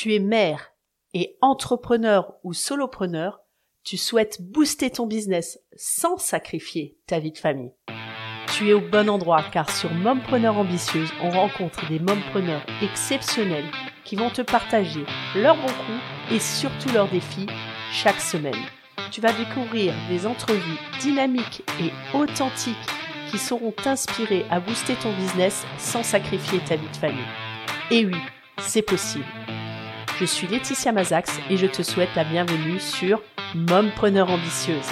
[0.00, 0.74] Tu es mère
[1.12, 3.40] et entrepreneur ou solopreneur,
[3.82, 7.72] tu souhaites booster ton business sans sacrifier ta vie de famille.
[8.54, 13.64] Tu es au bon endroit car sur Mompreneur Ambitieuse, on rencontre des mompreneurs exceptionnels
[14.04, 17.48] qui vont te partager leurs bons coups et surtout leurs défis
[17.90, 18.54] chaque semaine.
[19.10, 22.76] Tu vas découvrir des entrevues dynamiques et authentiques
[23.32, 27.18] qui sauront t'inspirer à booster ton business sans sacrifier ta vie de famille.
[27.90, 28.20] Et oui,
[28.58, 29.24] c'est possible.
[30.18, 33.22] Je suis Laetitia Mazax et je te souhaite la bienvenue sur
[33.54, 34.88] Mompreneur Ambitieuse.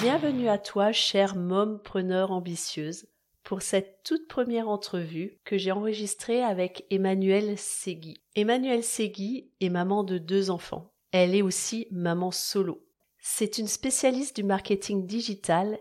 [0.00, 3.06] Bienvenue à toi, chère mompreneur ambitieuse,
[3.44, 8.20] pour cette toute première entrevue que j'ai enregistrée avec Emmanuelle Segui.
[8.34, 10.90] Emmanuelle Segui est maman de deux enfants.
[11.12, 12.84] Elle est aussi maman solo.
[13.20, 15.78] C'est une spécialiste du marketing digital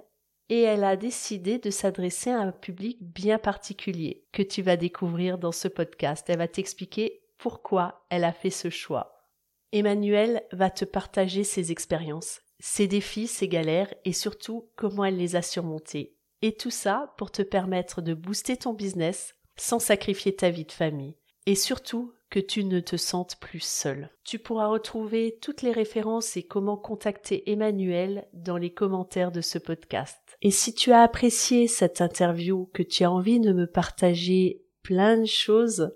[0.49, 5.37] et elle a décidé de s'adresser à un public bien particulier que tu vas découvrir
[5.37, 6.25] dans ce podcast.
[6.29, 9.27] Elle va t'expliquer pourquoi elle a fait ce choix.
[9.71, 15.35] Emmanuelle va te partager ses expériences, ses défis, ses galères et surtout comment elle les
[15.35, 16.17] a surmontés.
[16.41, 20.71] Et tout ça pour te permettre de booster ton business sans sacrifier ta vie de
[20.71, 21.15] famille.
[21.45, 24.09] Et surtout que tu ne te sentes plus seul.
[24.23, 29.57] Tu pourras retrouver toutes les références et comment contacter Emmanuel dans les commentaires de ce
[29.57, 30.17] podcast.
[30.41, 35.17] Et si tu as apprécié cette interview, que tu as envie de me partager plein
[35.17, 35.95] de choses,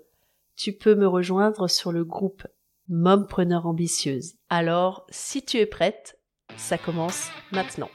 [0.56, 2.46] tu peux me rejoindre sur le groupe
[2.88, 4.34] Mompreneur Ambitieuse.
[4.50, 6.18] Alors, si tu es prête,
[6.56, 7.90] ça commence maintenant.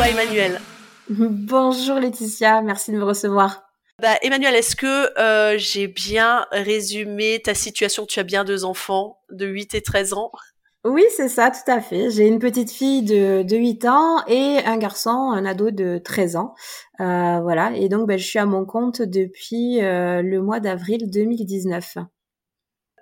[0.00, 0.58] Toi Emmanuel.
[1.10, 3.64] Bonjour Laetitia, merci de me recevoir.
[4.00, 8.06] Bah, Emmanuel, est-ce que euh, j'ai bien résumé ta situation?
[8.06, 10.32] Tu as bien deux enfants de 8 et 13 ans?
[10.84, 12.10] Oui, c'est ça, tout à fait.
[12.10, 16.36] J'ai une petite fille de, de 8 ans et un garçon, un ado de 13
[16.36, 16.54] ans.
[17.00, 21.10] Euh, voilà, et donc bah, je suis à mon compte depuis euh, le mois d'avril
[21.10, 21.98] 2019.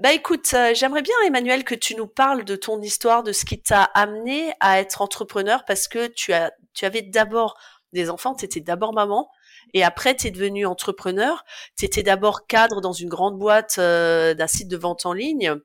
[0.00, 3.44] Bah écoute, euh, j'aimerais bien Emmanuel que tu nous parles de ton histoire, de ce
[3.44, 7.58] qui t'a amené à être entrepreneur parce que tu as tu avais d'abord
[7.92, 9.28] des enfants, tu étais d'abord maman
[9.74, 11.44] et après tu es devenu entrepreneur,
[11.76, 15.56] tu étais d'abord cadre dans une grande boîte euh, d'un site de vente en ligne.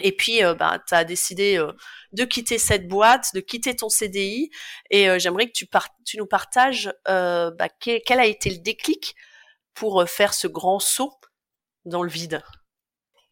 [0.00, 1.72] Et puis euh, bah tu as décidé euh,
[2.12, 4.50] de quitter cette boîte, de quitter ton CDI
[4.90, 9.14] et j'aimerais que tu nous partages bah, quel a été le déclic
[9.74, 11.14] pour faire ce grand saut
[11.84, 12.42] dans le vide?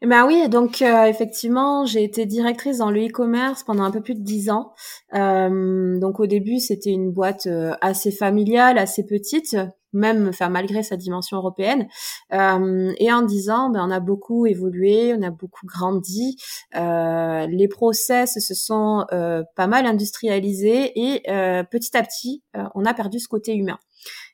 [0.07, 4.15] Ben oui, donc euh, effectivement, j'ai été directrice dans le e-commerce pendant un peu plus
[4.15, 4.73] de dix ans.
[5.15, 9.57] Euh, donc au début, c'était une boîte euh, assez familiale, assez petite,
[9.93, 11.89] même enfin malgré sa dimension européenne.
[12.33, 16.37] Euh, et en dix ans, ben, on a beaucoup évolué, on a beaucoup grandi.
[16.77, 21.23] Euh, les process se sont pas mal industrialisés et
[21.69, 22.45] petit à petit,
[22.77, 23.79] on a perdu ce côté humain.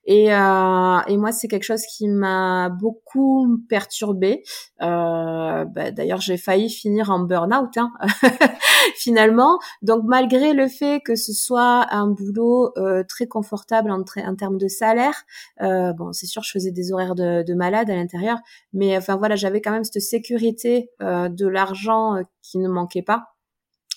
[0.04, 4.42] Et, euh, et moi, c'est quelque chose qui m'a beaucoup perturbée.
[4.80, 7.92] Euh, bah, D'ailleurs, j'ai failli finir en burn-out hein,
[8.96, 9.58] finalement.
[9.82, 14.68] Donc, malgré le fait que ce soit un boulot euh, très confortable en, termes de
[14.68, 15.24] salaire,
[15.60, 18.38] euh, bon, c'est sûr, je faisais des horaires de, de malade à l'intérieur,
[18.72, 23.02] mais enfin voilà, j'avais quand même cette sécurité euh, de l'argent euh, qui ne manquait
[23.02, 23.24] pas.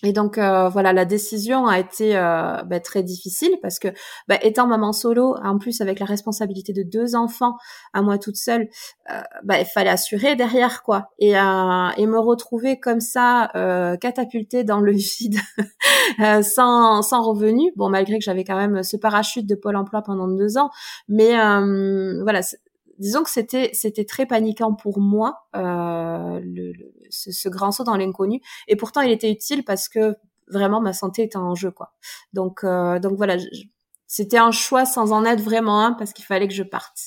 [0.04, 3.88] Et donc euh, voilà, la décision a été euh, bah, très difficile parce que
[4.28, 7.56] bah, étant maman solo, en plus avec la responsabilité de deux enfants,
[7.94, 8.68] à moi toute seule,
[9.10, 11.10] euh, bah, il fallait assurer derrière quoi.
[11.18, 15.40] Et, euh, et me retrouver comme ça, euh, catapultée dans le vide,
[16.20, 17.72] euh, sans, sans revenu.
[17.78, 20.70] Bon, malgré que j'avais quand même ce parachute de Pôle Emploi pendant deux ans,
[21.08, 21.32] mais
[22.22, 22.42] voilà,
[23.00, 27.84] disons que c'était c'était très paniquant pour moi euh, le, le, ce, ce, grand saut
[27.84, 28.42] dans l'inconnu.
[28.68, 30.16] Et pourtant il était utile parce que
[30.48, 31.94] vraiment ma santé était en jeu quoi.
[32.34, 33.38] Donc euh, donc voilà
[34.08, 36.98] c'était un choix sans en être vraiment un parce qu'il fallait que je parte.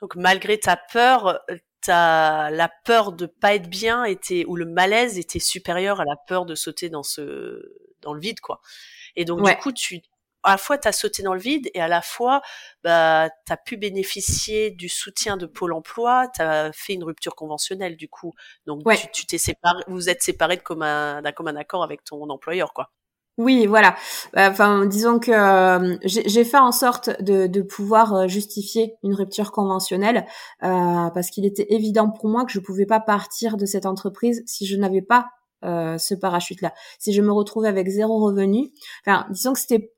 [0.00, 1.40] Donc malgré ta peur
[1.80, 6.16] ta la peur de pas être bien était ou le malaise était supérieur à la
[6.16, 7.60] peur de sauter dans ce
[8.00, 8.60] dans le vide quoi.
[9.16, 9.54] Et donc ouais.
[9.54, 10.00] du coup tu
[10.44, 12.42] à la fois tu as sauté dans le vide et à la fois
[12.82, 17.34] bah, tu as pu bénéficier du soutien de Pôle emploi, tu as fait une rupture
[17.34, 18.34] conventionnelle du coup.
[18.66, 18.98] Donc ouais.
[19.12, 22.90] tu t'es séparé, vous êtes séparés d'un commun accord avec ton employeur quoi.
[23.36, 23.96] Oui, voilà.
[24.36, 30.24] Enfin, disons que euh, j'ai fait en sorte de, de, pouvoir justifier une rupture conventionnelle
[30.62, 34.44] euh, parce qu'il était évident pour moi que je pouvais pas partir de cette entreprise
[34.46, 35.26] si je n'avais pas
[35.62, 36.74] ce parachute-là.
[36.98, 38.70] Si je me retrouvais avec zéro revenu,
[39.00, 39.94] enfin, disons que c'était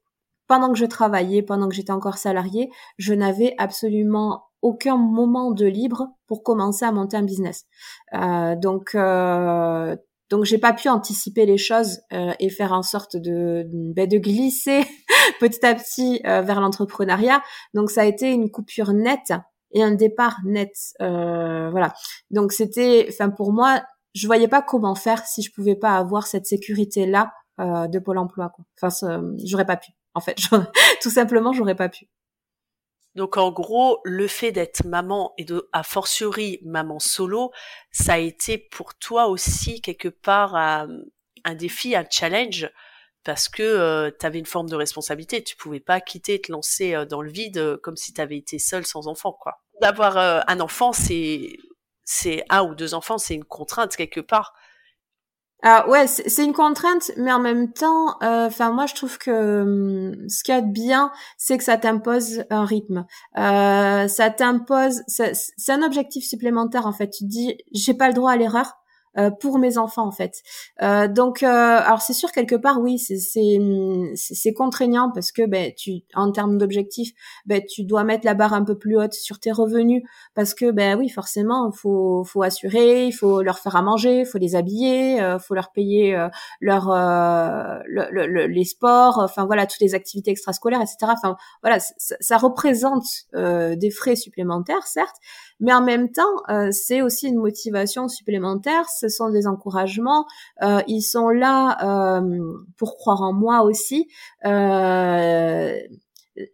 [0.46, 5.66] pendant que je travaillais, pendant que j'étais encore salarié, je n'avais absolument aucun moment de
[5.66, 7.64] libre pour commencer à monter un business.
[8.14, 9.96] Euh, donc euh,
[10.28, 13.64] donc j'ai pas pu anticiper les choses euh, et faire en sorte de
[13.94, 14.84] ben, de glisser
[15.40, 17.42] petit à petit euh, vers l'entrepreneuriat.
[17.74, 19.32] Donc ça a été une coupure nette
[19.72, 20.72] et un départ net.
[21.00, 21.94] Euh, voilà.
[22.30, 23.82] Donc c'était, enfin pour moi,
[24.14, 28.18] je voyais pas comment faire si je pouvais pas avoir cette sécurité là de Pôle
[28.18, 28.50] Emploi.
[28.50, 28.66] Quoi.
[28.78, 29.92] Enfin, j'aurais pas pu.
[30.16, 30.38] En fait,
[31.02, 32.08] tout simplement, j'aurais pas pu.
[33.14, 37.52] Donc en gros, le fait d'être maman et de, a fortiori maman solo,
[37.92, 40.88] ça a été pour toi aussi quelque part un,
[41.54, 42.70] défi, un challenge,
[43.24, 45.44] parce que euh, tu avais une forme de responsabilité.
[45.44, 48.38] Tu pouvais pas quitter te lancer euh, dans le vide euh, comme si tu avais
[48.38, 49.58] été seule sans enfant, quoi.
[49.82, 51.58] D'avoir un enfant, c'est
[52.04, 54.54] c'est un ou deux enfants, c'est une contrainte quelque part.
[55.62, 59.62] Ah ouais, c'est une contrainte, mais en même temps, euh, enfin moi je trouve que
[59.62, 63.06] hum, ce qu'il y a de bien, c'est que ça t'impose un rythme.
[63.38, 67.08] Euh, ça t'impose, c'est un objectif supplémentaire en fait.
[67.10, 68.74] Tu te dis, j'ai pas le droit à l'erreur.
[69.18, 70.42] Euh, pour mes enfants en fait.
[70.82, 73.16] Euh, donc, euh, alors c'est sûr quelque part oui, c'est
[74.14, 77.12] c'est contraignant parce que ben tu en termes d'objectifs,
[77.46, 80.02] ben tu dois mettre la barre un peu plus haute sur tes revenus
[80.34, 84.38] parce que ben oui forcément faut faut assurer, il faut leur faire à manger, faut
[84.38, 86.14] les habiller, il faut leur payer
[86.60, 86.88] leur
[87.86, 91.12] le, les sports, enfin voilà toutes les activités extrascolaires etc.
[91.14, 95.16] Enfin voilà ça, représente des frais supplémentaires certes,
[95.58, 100.26] mais en même temps, euh, c'est aussi une motivation supplémentaire, ce sont des encouragements,
[100.62, 102.40] euh, ils sont là euh,
[102.76, 104.08] pour croire en moi aussi.
[104.44, 105.76] Euh,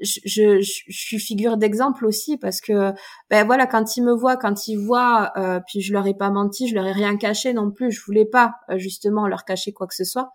[0.00, 2.92] je, suis figure d'exemple aussi parce que
[3.30, 5.32] ben voilà quand ils me voient quand ils voient
[5.66, 8.24] puis je leur ai pas menti je leur ai rien caché non plus je voulais
[8.24, 10.30] pas justement leur cacher quoi que ce soit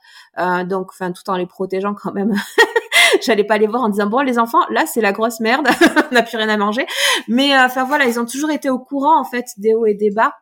[0.66, 2.34] donc enfin tout en les protégeant quand même
[3.22, 5.68] J'allais pas les voir en disant bon les enfants, là c'est la grosse merde,
[6.12, 6.86] on n'a plus rien à manger.
[7.28, 10.12] Mais enfin voilà, ils ont toujours été au courant en fait des hauts et des
[10.12, 10.34] bas.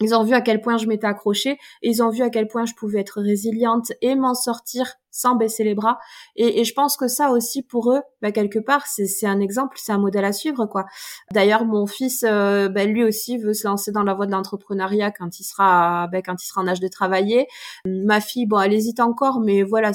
[0.00, 2.64] Ils ont vu à quel point je m'étais accrochée ils ont vu à quel point
[2.64, 5.98] je pouvais être résiliente et m'en sortir sans baisser les bras.
[6.34, 9.76] Et, et, je pense que ça aussi pour eux, bah, quelque part, c'est un exemple,
[9.80, 10.86] c'est un modèle à suivre quoi.
[11.32, 15.12] D'ailleurs, mon fils, euh, bah, lui aussi veut se lancer dans la voie de l'entrepreneuriat
[15.12, 17.46] quand il sera, bah, quand il sera en âge de travailler.
[17.86, 19.92] Ma fille, bon, elle hésite encore, mais voilà,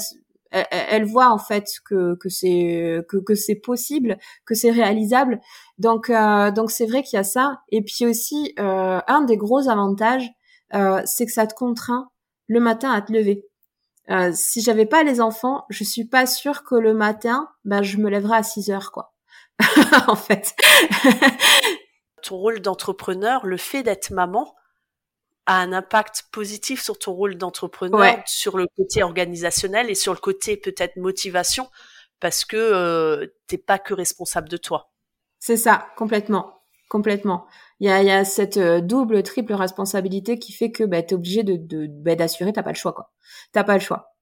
[0.50, 5.40] elle, voit en fait que que c'est que, que c'est possible, que c'est réalisable.
[5.78, 7.60] Donc euh, donc c'est vrai qu'il y a ça.
[7.70, 10.28] Et puis aussi euh, un des gros avantages,
[10.74, 12.10] euh, c'est que ça te contraint
[12.48, 13.46] le matin à te lever.
[14.10, 17.98] Euh, si j'avais pas les enfants, je suis pas sûre que le matin, ben je
[17.98, 19.14] me lèverais à 6 heures quoi.
[20.08, 20.54] en fait.
[22.22, 24.54] Ton rôle d'entrepreneur, le fait d'être maman,
[25.46, 30.18] a un impact positif sur ton rôle d'entrepreneur, sur le côté organisationnel et sur le
[30.18, 31.68] côté peut-être motivation,
[32.20, 34.92] parce que euh, t'es pas que responsable de toi.
[35.38, 37.46] C'est ça, complètement, complètement.
[37.80, 41.14] Il y a, y a cette euh, double, triple responsabilité qui fait que bah, tu
[41.14, 43.10] es obligé de, de bah, d'assurer, t'as pas le choix quoi.
[43.52, 44.14] T'as pas le choix.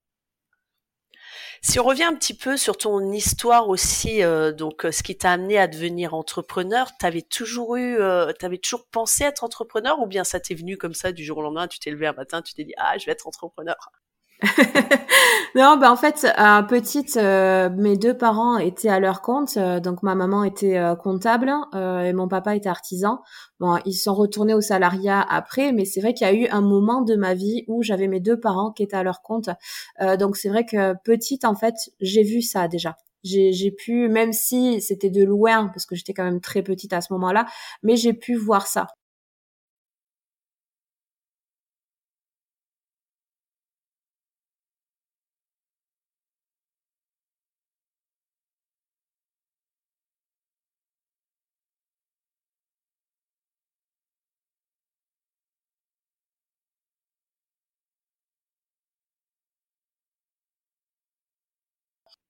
[1.62, 5.16] Si on revient un petit peu sur ton histoire aussi, euh, donc euh, ce qui
[5.16, 10.06] t'a amené à devenir entrepreneur, t'avais toujours eu, euh, t'avais toujours pensé être entrepreneur ou
[10.06, 12.42] bien ça t'est venu comme ça du jour au lendemain, tu t'es levé un matin,
[12.42, 13.76] tu t'es dit ah je vais être entrepreneur?
[15.56, 19.56] non, bah en fait, à petite, euh, mes deux parents étaient à leur compte.
[19.56, 23.20] Euh, donc ma maman était euh, comptable et mon papa était artisan.
[23.58, 26.60] Bon, ils sont retournés au salariat après, mais c'est vrai qu'il y a eu un
[26.60, 29.50] moment de ma vie où j'avais mes deux parents qui étaient à leur compte.
[30.18, 32.96] donc c'est vrai que petite, en fait, j'ai vu ça déjà.
[33.24, 37.00] J'ai pu, même si c'était de loin, parce que j'étais quand même très petite à
[37.00, 37.46] ce moment-là,
[37.82, 38.86] mais j'ai pu voir ça.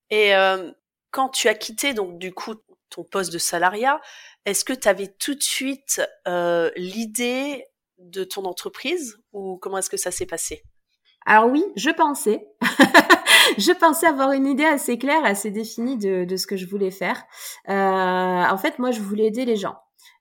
[0.09, 0.71] Et euh,
[1.11, 2.55] quand tu as quitté donc du coup
[2.89, 4.01] ton poste de salariat,
[4.45, 7.65] est-ce que tu avais tout de suite euh, l'idée
[7.99, 10.63] de ton entreprise ou comment est-ce que ça s'est passé?
[11.25, 12.47] Alors oui, je pensais.
[13.57, 16.91] je pensais avoir une idée assez claire, assez définie de, de ce que je voulais
[16.91, 17.23] faire.
[17.67, 19.75] Euh, en fait, moi, je voulais aider les gens.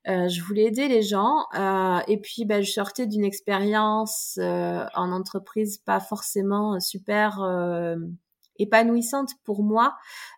[0.09, 4.87] Euh, je voulais aider les gens euh, et puis ben, je sortais d'une expérience euh,
[4.95, 7.40] en entreprise pas forcément super
[8.58, 9.96] épanouissante pour moi.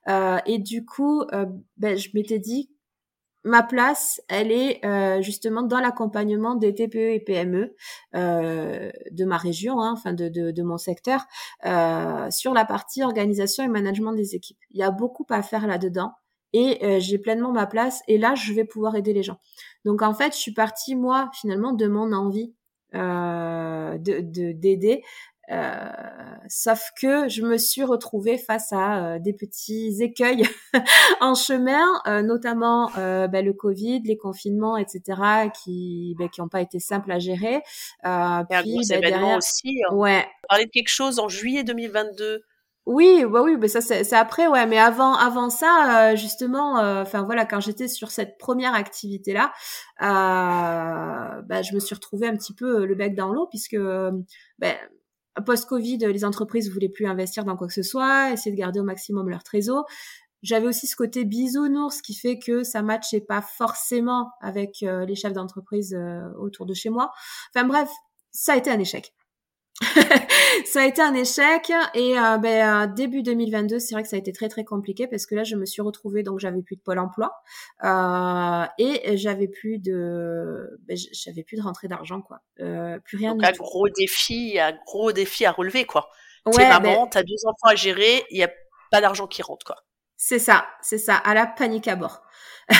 [0.09, 1.47] Euh, et du coup, euh,
[1.77, 2.71] ben, je m'étais dit
[3.45, 7.75] ma place, elle est euh, justement dans l'accompagnement des TPE et PME
[8.15, 11.25] euh, de ma région, hein, enfin de, de, de, mon secteur,
[11.65, 14.59] euh, sur la partie organisation et management des équipes.
[14.71, 16.13] Il y a beaucoup à faire là-dedans
[16.53, 19.39] et j'ai pleinement ma place et là, je vais pouvoir aider les gens.
[19.85, 22.53] Donc en fait, je suis partie moi finalement de mon envie
[22.97, 24.21] euh, de
[24.53, 25.05] d'aider
[26.51, 30.45] sauf que je me suis retrouvée face à euh, des petits écueils
[31.21, 35.03] en chemin, euh, notamment ben, le Covid, les confinements, etc.,
[35.63, 37.63] qui ben, qui n'ont pas été simples à gérer.
[38.05, 39.37] Euh, puis, un gros ben, derrière...
[39.37, 39.81] aussi.
[39.89, 39.95] Hein.
[39.95, 40.27] Ouais.
[40.45, 42.43] On parlait de quelque chose en juillet 2022.
[42.87, 44.67] Oui, bah oui, mais ça c'est après, ouais.
[44.67, 49.53] Mais avant, avant ça, justement, enfin voilà, quand j'étais sur cette première activité là,
[50.03, 54.75] euh, bah, je me suis retrouvée un petit peu le bec dans l'eau puisque ben
[55.45, 58.85] Post-Covid, les entreprises voulaient plus investir dans quoi que ce soit, essayer de garder au
[58.85, 59.87] maximum leur trésor.
[60.43, 65.15] J'avais aussi ce côté bisounours qui fait que ça matchait pas forcément avec euh, les
[65.15, 67.13] chefs d'entreprise euh, autour de chez moi.
[67.55, 67.91] Enfin bref,
[68.31, 69.13] ça a été un échec.
[70.67, 74.17] ça a été un échec et euh, ben, euh, début 2022, c'est vrai que ça
[74.17, 76.77] a été très très compliqué parce que là, je me suis retrouvée donc j'avais plus
[76.77, 77.33] de pôle emploi
[77.85, 83.35] euh, et j'avais plus de, ben, j'avais plus de rentrée d'argent quoi, euh, plus rien.
[83.35, 86.11] Donc un gros défi, un gros défi à relever quoi.
[86.47, 87.09] Ouais, T'es maman, ben...
[87.11, 88.51] t'as deux enfants à gérer, il y a
[88.91, 89.77] pas d'argent qui rentre quoi.
[90.23, 92.21] C'est ça, c'est ça, à la panique à bord.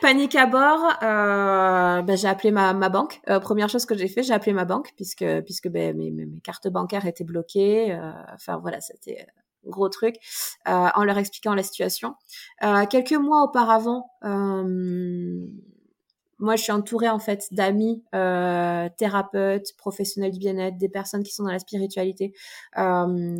[0.00, 0.84] Panique à bord.
[1.02, 3.20] Euh, ben, j'ai appelé ma, ma banque.
[3.28, 6.40] Euh, première chose que j'ai fait, j'ai appelé ma banque puisque puisque ben, mes, mes,
[6.40, 7.92] cartes bancaires étaient bloquées.
[7.92, 9.26] Euh, enfin voilà, c'était
[9.66, 10.16] gros truc.
[10.66, 12.14] Euh, en leur expliquant la situation.
[12.88, 14.10] quelques mois auparavant
[16.38, 21.32] moi, je suis entourée en fait d'amis, euh, thérapeutes, professionnels du bien-être, des personnes qui
[21.32, 22.34] sont dans la spiritualité.
[22.76, 23.36] Euh,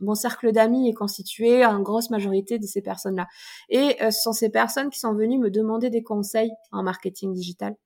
[0.00, 3.28] mon cercle d'amis est constitué en grosse majorité de ces personnes-là.
[3.68, 7.32] Et euh, ce sont ces personnes qui sont venues me demander des conseils en marketing
[7.32, 7.76] digital.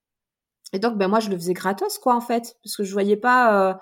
[0.73, 3.17] Et donc, ben moi, je le faisais gratos, quoi, en fait, parce que je voyais
[3.17, 3.79] pas.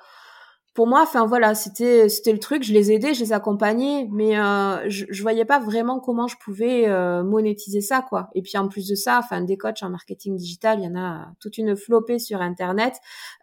[0.76, 2.62] Pour moi, enfin voilà, c'était c'était le truc.
[2.64, 6.36] Je les aidais, je les accompagnais, mais euh, je, je voyais pas vraiment comment je
[6.36, 8.30] pouvais euh, monétiser ça, quoi.
[8.36, 10.98] Et puis en plus de ça, enfin des coachs en marketing digital, il y en
[10.98, 12.96] a toute une flopée sur internet.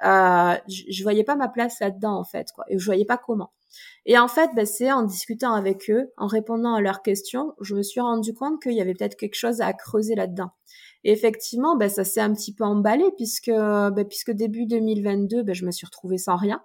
[0.04, 2.66] Euh, je, je voyais pas ma place là-dedans en fait, quoi.
[2.68, 3.50] Et je voyais pas comment.
[4.04, 7.74] Et en fait, ben, c'est en discutant avec eux, en répondant à leurs questions, je
[7.74, 10.50] me suis rendu compte qu'il y avait peut-être quelque chose à creuser là-dedans.
[11.04, 15.54] Et effectivement, ben, ça s'est un petit peu emballé puisque, ben, puisque début 2022, ben,
[15.54, 16.62] je me suis retrouvée sans rien.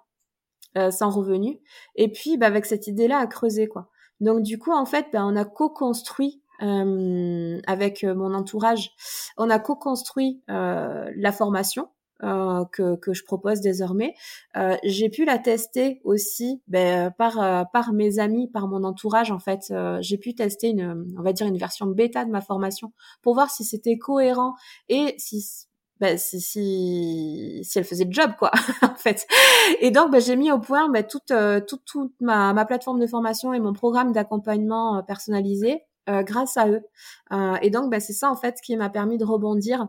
[0.76, 1.60] Euh, sans revenu.
[1.96, 3.88] Et puis, bah, avec cette idée-là à creuser, quoi.
[4.20, 8.90] Donc, du coup, en fait, bah, on a co-construit euh, avec euh, mon entourage,
[9.36, 11.88] on a co-construit euh, la formation
[12.24, 14.14] euh, que, que je propose désormais.
[14.82, 19.72] J'ai pu la tester aussi ben, par par mes amis, par mon entourage en fait.
[20.00, 23.50] j'ai pu tester une, on va dire une version bêta de ma formation pour voir
[23.50, 24.54] si c'était cohérent
[24.88, 25.67] et si
[26.00, 28.50] bah, si, si, si elle faisait le job quoi
[28.82, 29.26] en fait.
[29.80, 33.00] Et donc bah, j'ai mis au point bah, toute, euh, toute toute ma, ma plateforme
[33.00, 36.82] de formation et mon programme d'accompagnement euh, personnalisé euh, grâce à eux.
[37.32, 39.86] Euh, et donc bah, c'est ça en fait qui m'a permis de rebondir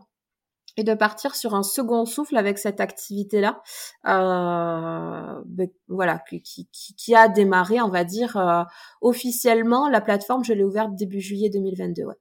[0.76, 3.62] et de partir sur un second souffle avec cette activité là
[4.06, 8.66] euh, bah, voilà qui, qui, qui, a démarré on va dire
[9.00, 12.14] officiellement la plateforme je l'ai ouverte début juillet 2022 ouais.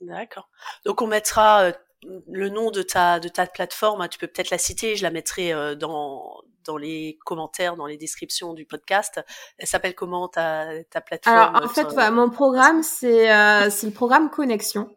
[0.00, 0.50] D'accord.
[0.84, 1.72] Donc on mettra
[2.04, 5.10] le nom de ta de ta plateforme, hein, tu peux peut-être la citer, je la
[5.10, 9.20] mettrai euh, dans dans les commentaires, dans les descriptions du podcast.
[9.58, 13.92] Elle s'appelle comment ta ta plateforme Alors en fait, mon programme c'est euh, c'est le
[13.92, 14.90] programme connexion.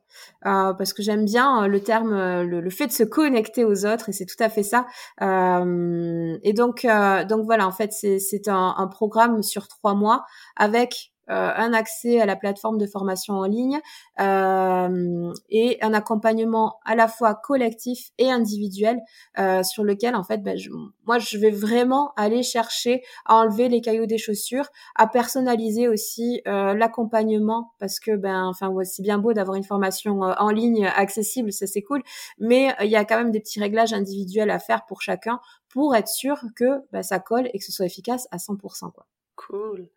[0.46, 4.12] Euh, parce que j'aime bien le terme, le, fait de se connecter aux autres, et
[4.12, 4.86] c'est tout à fait ça.
[5.22, 6.86] et donc,
[7.30, 10.26] donc voilà, en fait, c'est un, un programme sur trois mois
[10.58, 13.80] avec euh, un accès à la plateforme de formation en ligne
[14.20, 19.00] euh, et un accompagnement à la fois collectif et individuel
[19.40, 20.58] euh, sur lequel en fait ben,
[21.06, 26.42] moi je vais vraiment aller chercher à enlever les cailloux des chaussures, à personnaliser aussi
[26.46, 31.68] l'accompagnement parce que ben enfin c'est bien beau d'avoir une formation en ligne accessible, ça
[31.68, 32.04] c'est cool,
[32.40, 35.96] mais il y a quand même des petits réglages individuels à faire pour chacun pour
[35.96, 39.06] être sûr que ben, ça colle et que ce soit efficace à 100% quoi.
[39.48, 39.90] Cool.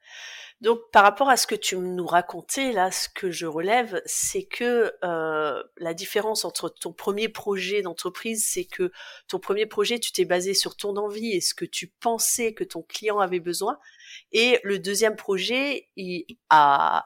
[0.63, 4.45] Donc par rapport à ce que tu nous racontais là, ce que je relève, c'est
[4.45, 8.91] que euh, la différence entre ton premier projet d'entreprise, c'est que
[9.29, 12.65] ton premier projet, tu t'es basé sur ton envie et ce que tu pensais que
[12.65, 13.79] ton client avait besoin,
[14.33, 17.05] et le deuxième projet, il, à,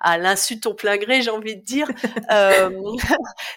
[0.00, 1.88] à, l'insu de ton plein gré, j'ai envie de dire,
[2.32, 2.70] euh,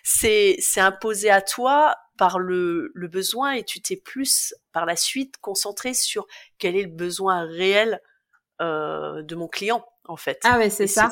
[0.03, 5.37] c'est imposé à toi par le, le besoin et tu t'es plus par la suite
[5.37, 6.27] concentré sur
[6.59, 7.99] quel est le besoin réel
[8.61, 10.39] euh, de mon client en fait.
[10.43, 11.09] Ah ouais, c'est ça.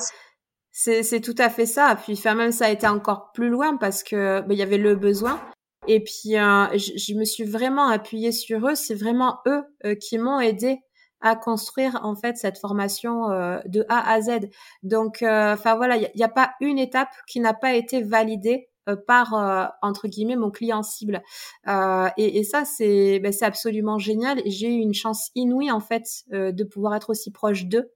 [0.71, 1.97] C'est tout à fait ça.
[2.01, 4.77] Puis enfin même ça a été encore plus loin parce que ben, il y avait
[4.77, 5.41] le besoin.
[5.87, 8.75] Et puis euh, je, me suis vraiment appuyée sur eux.
[8.75, 10.79] C'est vraiment eux euh, qui m'ont aidé
[11.21, 14.49] à construire en fait cette formation euh, de A à Z.
[14.83, 18.68] Donc enfin voilà, il n'y a, pas une étape qui n'a pas été validée
[19.07, 21.21] par entre guillemets mon client cible.
[21.67, 24.41] Et, et, ça c'est ben, c'est absolument génial.
[24.45, 27.91] J'ai eu une chance inouïe en fait de pouvoir être aussi proche d'eux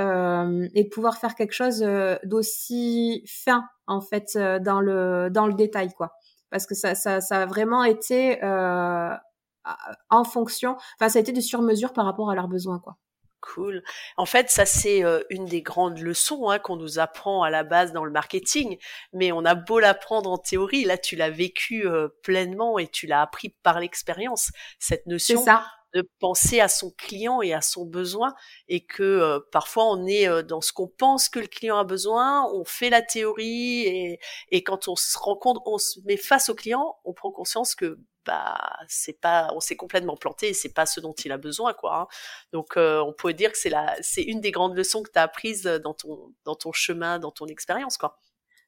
[0.00, 5.28] euh, et de pouvoir faire quelque chose euh, d'aussi fin en fait euh, dans le
[5.30, 6.12] dans le détail quoi
[6.50, 9.14] parce que ça ça, ça a vraiment été euh,
[10.08, 12.96] en fonction enfin ça a été de sur mesure par rapport à leurs besoins quoi
[13.42, 13.82] Cool.
[14.16, 17.92] En fait, ça c'est une des grandes leçons hein, qu'on nous apprend à la base
[17.92, 18.78] dans le marketing,
[19.12, 21.86] mais on a beau l'apprendre en théorie, là tu l'as vécu
[22.22, 24.50] pleinement et tu l'as appris par l'expérience.
[24.78, 28.34] Cette notion ça de penser à son client et à son besoin
[28.68, 31.84] et que euh, parfois on est euh, dans ce qu'on pense que le client a
[31.84, 34.20] besoin, on fait la théorie et,
[34.50, 37.74] et quand on se rend compte, on se met face au client, on prend conscience
[37.74, 41.38] que bah c'est pas on s'est complètement planté et c'est pas ce dont il a
[41.38, 42.06] besoin quoi hein.
[42.52, 45.18] donc euh, on pourrait dire que c'est la c'est une des grandes leçons que tu
[45.18, 48.18] as apprises dans ton dans ton chemin dans ton expérience quoi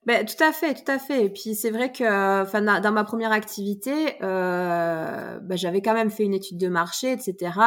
[0.07, 1.25] ben, tout à fait, tout à fait.
[1.25, 6.11] Et puis c'est vrai que, enfin, dans ma première activité, euh, ben, j'avais quand même
[6.11, 7.59] fait une étude de marché, etc.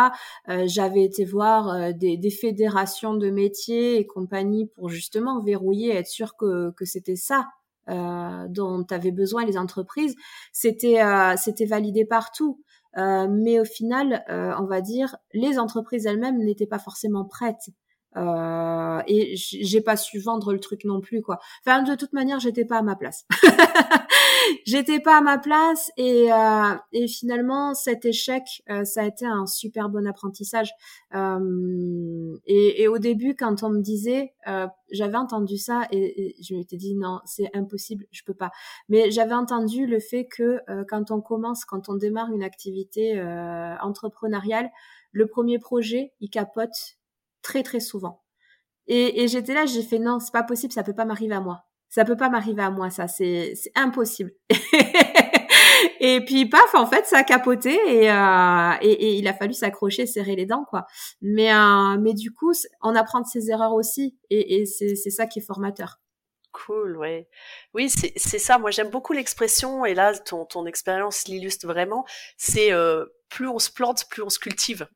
[0.49, 5.95] Euh, j'avais été voir euh, des, des, fédérations de métiers et compagnie pour justement verrouiller,
[5.95, 7.47] être sûr que, que c'était ça
[7.89, 10.15] euh, dont avaient besoin les entreprises.
[10.51, 12.61] C'était, euh, c'était validé partout.
[12.95, 17.69] mais au final, on va dire, les entreprises elles-mêmes n'étaient pas forcément prêtes.
[18.17, 21.39] Euh, et j'ai pas su vendre le truc non plus quoi.
[21.63, 23.25] Enfin de toute manière j'étais pas à ma place.
[24.65, 29.25] j'étais pas à ma place et euh, et finalement cet échec euh, ça a été
[29.25, 30.71] un super bon apprentissage.
[31.15, 36.43] Euh, et, et, au début quand on me disait euh, j'avais entendu ça et, et
[36.43, 38.51] je m'étais dit non c'est impossible je peux pas.
[38.89, 43.21] Mais j'avais entendu le fait que quand on commence quand on démarre une activité
[43.81, 44.69] entrepreneuriale
[45.11, 46.97] le premier projet il capote
[47.41, 48.21] très très souvent.
[48.87, 51.41] Et, et j'étais là, j'ai fait non, c'est pas possible, ça peut pas m'arriver à
[51.41, 51.66] moi.
[51.89, 54.31] Ça peut pas m'arriver à moi, ça, c'est impossible.
[55.99, 59.53] et puis paf, en fait, ça a capoté et, euh, et, et, il a fallu
[59.53, 60.85] s'accrocher, serrer les dents, quoi.
[61.21, 65.27] Mais euh, mais du coup, on apprend de ses erreurs aussi, et, et c'est ça
[65.27, 65.99] qui est formateur.
[66.51, 67.29] Cool, ouais.
[67.73, 68.57] Oui, c'est ça.
[68.57, 72.05] Moi, j'aime beaucoup l'expression, et là, ton, ton expérience l'illustre vraiment.
[72.37, 74.87] C'est euh, plus on se plante, plus on se cultive.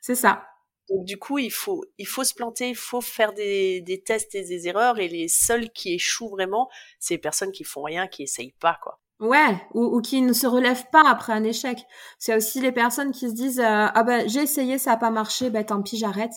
[0.00, 0.46] C'est ça.
[0.92, 4.34] Donc du coup, il faut, il faut se planter, il faut faire des, des tests
[4.34, 8.06] et des erreurs, et les seuls qui échouent vraiment, c'est les personnes qui font rien,
[8.08, 9.00] qui essayent pas, quoi.
[9.18, 11.78] Ouais, ou, ou qui ne se relèvent pas après un échec.
[12.18, 15.10] C'est aussi les personnes qui se disent euh, ah ben j'ai essayé, ça a pas
[15.10, 16.32] marché, ben tant pis, j'arrête.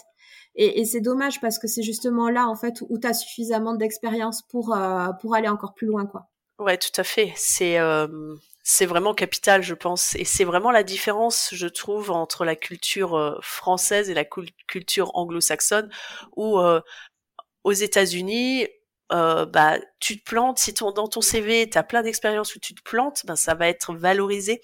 [0.54, 3.74] Et, et c'est dommage parce que c'est justement là en fait où tu as suffisamment
[3.76, 6.30] d'expérience pour euh, pour aller encore plus loin, quoi.
[6.60, 7.34] Ouais, tout à fait.
[7.36, 8.08] C'est euh,
[8.67, 10.15] c'est vraiment capital, je pense.
[10.15, 14.25] Et c'est vraiment la différence, je trouve, entre la culture euh, française et la
[14.67, 15.89] culture anglo-saxonne,
[16.36, 16.82] où euh,
[17.63, 18.67] aux États-Unis,
[19.12, 22.60] euh, bah, tu te plantes, si ton, dans ton CV, tu as plein d'expériences où
[22.60, 24.62] tu te plantes, bah, ça va être valorisé.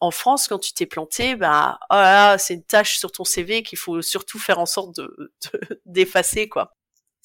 [0.00, 3.78] En France, quand tu t'es planté, bah, oh c'est une tâche sur ton CV qu'il
[3.78, 5.34] faut surtout faire en sorte de
[5.86, 6.74] d'effacer, quoi.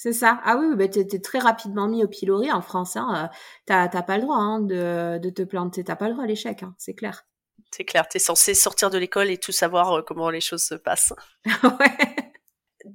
[0.01, 0.39] C'est ça.
[0.45, 2.95] Ah oui, bah, t'es, très rapidement mis au pilori en France.
[2.95, 3.29] Hein.
[3.29, 3.35] Euh,
[3.65, 5.83] t'as, pas le droit hein, de, de, te planter.
[5.83, 7.25] T'as pas le droit à l'échec, hein, c'est clair.
[7.69, 8.07] C'est clair.
[8.07, 11.11] T'es censé sortir de l'école et tout savoir euh, comment les choses se passent.
[11.63, 12.31] ouais.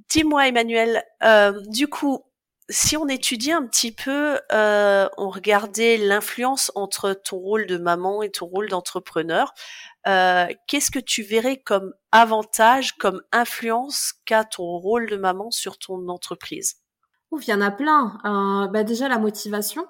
[0.08, 2.24] Dis-moi, Emmanuel, euh, du coup,
[2.70, 8.22] si on étudiait un petit peu, euh, on regardait l'influence entre ton rôle de maman
[8.22, 9.52] et ton rôle d'entrepreneur,
[10.06, 15.76] euh, qu'est-ce que tu verrais comme avantage, comme influence qu'a ton rôle de maman sur
[15.76, 16.76] ton entreprise?
[17.42, 18.18] Il y en a plein.
[18.24, 19.86] Euh, bah déjà la motivation.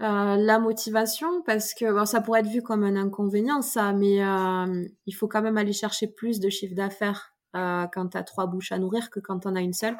[0.00, 4.84] Euh, la motivation parce que ça pourrait être vu comme un inconvénient ça, mais euh,
[5.06, 8.46] il faut quand même aller chercher plus de chiffre d'affaires euh, quand tu as trois
[8.46, 9.96] bouches à nourrir que quand on a une seule.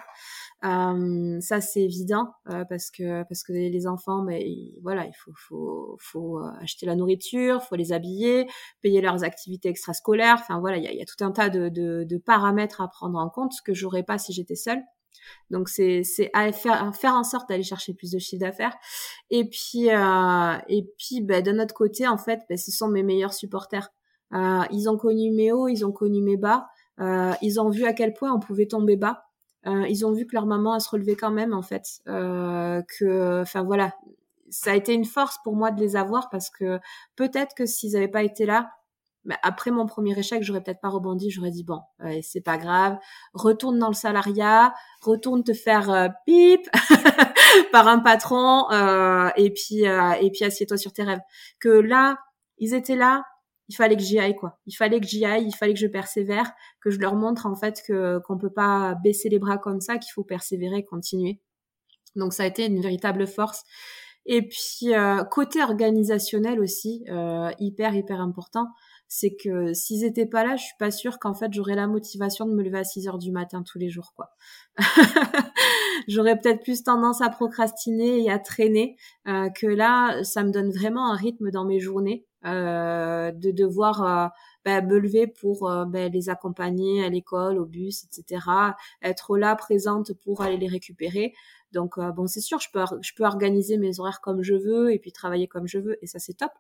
[0.64, 5.32] Euh, ça c'est évident euh, parce que parce que les enfants, mais voilà, il faut
[5.36, 8.48] faut faut acheter la nourriture, faut les habiller,
[8.80, 10.38] payer leurs activités extrascolaires.
[10.40, 12.88] Enfin voilà, il y a, y a, tout un tas de, de, de paramètres à
[12.88, 14.82] prendre en compte que j'aurais pas si j'étais seule.
[15.50, 18.76] Donc c'est c'est faire faire en sorte d'aller chercher plus de chiffre d'affaires.
[19.30, 23.02] Et puis euh, et puis ben, de notre côté en fait, ben, ce sont mes
[23.02, 23.88] meilleurs supporters.
[24.34, 26.66] Euh, ils ont connu mes hauts, ils ont connu mes bas.
[27.00, 29.24] Euh, ils ont vu à quel point on pouvait tomber bas.
[29.66, 31.84] Euh, ils ont vu que leur maman a se relevait quand même en fait.
[32.06, 33.92] Que enfin voilà,
[34.50, 36.78] ça a été une force pour moi de les avoir parce que
[37.16, 38.70] peut-être que s'ils n'avaient pas été là,
[39.24, 41.30] Mais après mon premier échec, j'aurais peut-être pas rebondi.
[41.30, 41.80] J'aurais dit bon,
[42.22, 42.98] c'est pas grave.
[43.34, 46.68] Retourne dans le salariat, retourne te faire euh, pip
[47.72, 51.20] par un patron, euh, et puis euh, et puis assieds-toi sur tes rêves.
[51.60, 52.16] Que là,
[52.58, 53.24] ils étaient là.
[53.68, 54.58] Il fallait que j'y aille quoi.
[54.66, 55.46] Il fallait que j'y aille.
[55.46, 58.96] Il fallait que je persévère, que je leur montre en fait que qu'on peut pas
[59.02, 61.40] baisser les bras comme ça, qu'il faut persévérer, continuer.
[62.16, 63.62] Donc ça a été une véritable force.
[64.26, 68.68] Et puis euh, côté organisationnel aussi, euh, hyper hyper important,
[69.14, 72.46] c'est que s'ils étaient pas là, je suis pas sûre qu'en fait j'aurais la motivation
[72.46, 74.30] de me lever à 6 heures du matin tous les jours quoi.
[76.08, 78.96] j'aurais peut-être plus tendance à procrastiner et à traîner
[79.28, 84.02] euh, que là, ça me donne vraiment un rythme dans mes journées euh, de devoir
[84.02, 84.28] euh,
[84.64, 88.46] bah, me lever pour bah, les accompagner à l'école, au bus, etc.
[89.02, 91.34] Être là présente pour aller les récupérer.
[91.72, 94.92] Donc euh, bon, c'est sûr, je peux je peux organiser mes horaires comme je veux
[94.92, 96.52] et puis travailler comme je veux et ça c'est top.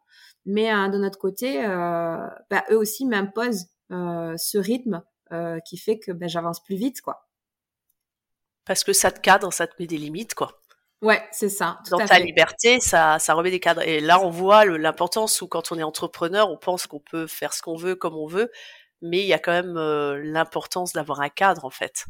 [0.46, 5.02] Mais euh, de notre côté, euh, bah, eux aussi m'imposent ce rythme
[5.66, 7.28] qui fait que bah, j'avance plus vite quoi.
[8.64, 10.62] Parce que ça te cadre, ça te met des limites quoi.
[11.02, 11.80] Ouais, c'est ça.
[11.90, 13.82] Dans ta liberté, ça, ça remet des cadres.
[13.82, 17.52] Et là, on voit l'importance où quand on est entrepreneur, on pense qu'on peut faire
[17.54, 18.52] ce qu'on veut comme on veut,
[19.00, 19.74] mais il y a quand même
[20.22, 22.06] l'importance d'avoir un cadre en fait.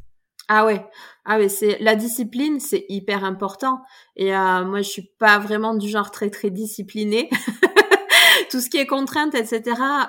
[0.48, 0.84] Ah ouais,
[1.24, 3.82] ah ouais, c'est la discipline, c'est hyper important.
[4.16, 7.30] Et euh, moi, je suis pas vraiment du genre très très discipliné.
[8.50, 9.62] Tout ce qui est contrainte, etc.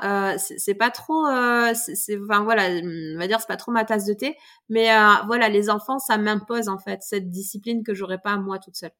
[0.04, 3.86] Euh, c'est pas trop, euh, c'est, enfin voilà, on va dire c'est pas trop ma
[3.86, 4.36] tasse de thé.
[4.70, 8.60] Mais euh, voilà, les enfants, ça m'impose en fait cette discipline que j'aurais pas moi
[8.60, 8.92] toute seule.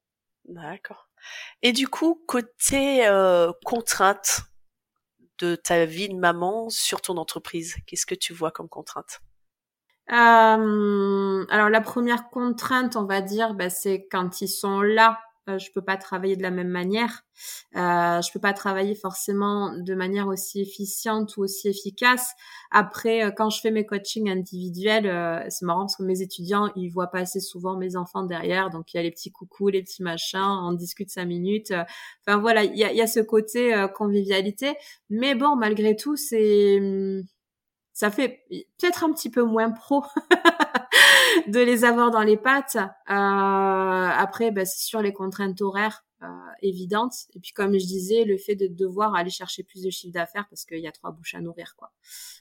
[0.46, 1.08] D'accord.
[1.62, 4.42] Et du coup, côté euh, contrainte
[5.38, 9.20] de ta vie de maman sur ton entreprise, qu'est-ce que tu vois comme contrainte
[10.12, 15.58] euh, alors la première contrainte, on va dire, bah, c'est quand ils sont là, euh,
[15.58, 17.22] je peux pas travailler de la même manière.
[17.76, 22.32] Euh, je peux pas travailler forcément de manière aussi efficiente ou aussi efficace.
[22.70, 26.70] Après, euh, quand je fais mes coachings individuels, euh, c'est marrant parce que mes étudiants,
[26.76, 29.68] ils voient pas assez souvent mes enfants derrière, donc il y a les petits coucous,
[29.68, 31.72] les petits machins, on discute cinq minutes.
[32.26, 34.74] Enfin voilà, il y a, y a, ce côté convivialité.
[35.10, 37.22] Mais bon, malgré tout, c'est hum,
[37.94, 40.04] ça fait peut-être un petit peu moins pro
[41.46, 42.76] de les avoir dans les pattes.
[42.76, 46.26] Euh, après, bah, c'est sur les contraintes horaires euh,
[46.60, 47.14] évidentes.
[47.34, 50.46] Et puis, comme je disais, le fait de devoir aller chercher plus de chiffre d'affaires
[50.50, 51.92] parce qu'il y a trois bouches à nourrir, quoi.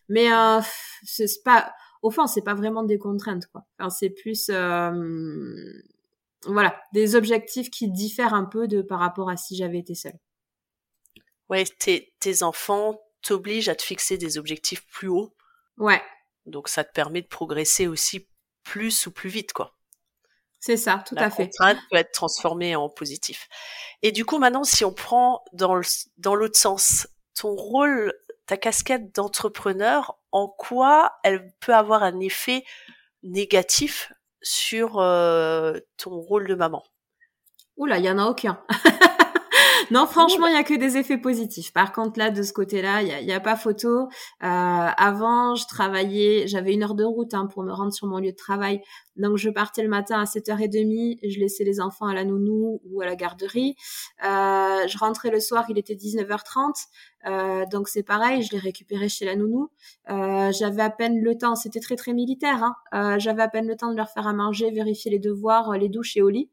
[0.09, 0.59] Mais euh,
[1.03, 3.63] c'est pas, au fond, c'est pas vraiment des contraintes, quoi.
[3.77, 5.71] Enfin, c'est plus, euh,
[6.47, 10.17] voilà, des objectifs qui diffèrent un peu de par rapport à si j'avais été seule.
[11.49, 15.35] Ouais, tes, tes enfants t'obligent à te fixer des objectifs plus hauts
[15.77, 16.01] Ouais.
[16.45, 18.27] Donc ça te permet de progresser aussi
[18.63, 19.75] plus ou plus vite, quoi.
[20.59, 21.49] C'est ça, tout à fait.
[21.59, 23.49] La peut être transformée en positif.
[24.01, 25.81] Et du coup, maintenant, si on prend dans
[26.17, 27.05] dans l'autre sens,
[27.37, 28.13] ton rôle,
[28.45, 32.63] ta casquette d'entrepreneur, en quoi elle peut avoir un effet
[33.23, 36.83] négatif sur euh, ton rôle de maman?
[37.75, 38.63] Oula, il y en a aucun.
[39.91, 41.73] non, franchement, il y a que des effets positifs.
[41.73, 44.03] Par contre, là, de ce côté-là, il y a, y a, pas photo.
[44.03, 44.07] Euh,
[44.41, 48.31] avant, je travaillais, j'avais une heure de route hein, pour me rendre sur mon lieu
[48.31, 48.81] de travail.
[49.15, 53.01] Donc, je partais le matin à 7h30, je laissais les enfants à la nounou ou
[53.01, 53.75] à la garderie.
[54.23, 56.87] Euh, je rentrais le soir, il était 19h30.
[57.25, 59.69] Euh, donc c'est pareil, je les récupérais chez la nounou.
[60.09, 62.63] Euh, j'avais à peine le temps, c'était très très militaire.
[62.63, 62.75] Hein.
[62.93, 65.89] Euh, j'avais à peine le temps de leur faire à manger, vérifier les devoirs, les
[65.89, 66.49] douches et au lit.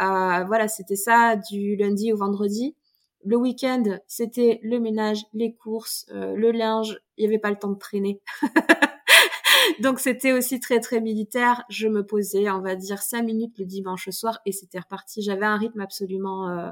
[0.00, 2.76] Euh, voilà, c'était ça du lundi au vendredi.
[3.24, 7.00] Le week-end, c'était le ménage, les courses, euh, le linge.
[7.16, 8.20] Il n'y avait pas le temps de traîner.
[9.80, 11.64] Donc c'était aussi très très militaire.
[11.68, 15.20] Je me posais, on va dire, cinq minutes le dimanche soir et c'était reparti.
[15.22, 16.70] J'avais un rythme absolument euh,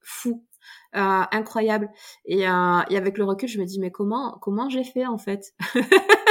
[0.00, 0.44] fou,
[0.92, 1.90] incroyable.
[2.26, 5.54] Et, et, avec le recul, je me dis mais comment comment j'ai fait en fait?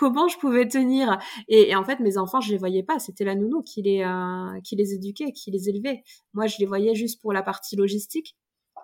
[0.00, 1.18] comment je pouvais tenir.
[1.48, 2.98] Et, en fait mes enfants je les voyais pas.
[2.98, 6.02] C'était la nounou qui les euh, qui les éduquait qui les élevait.
[6.32, 8.34] Moi je les voyais juste pour la partie logistique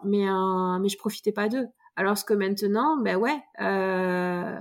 [0.05, 1.68] mais euh, mais je profitais pas d'eux.
[1.96, 4.61] Alors que maintenant ben ouais euh,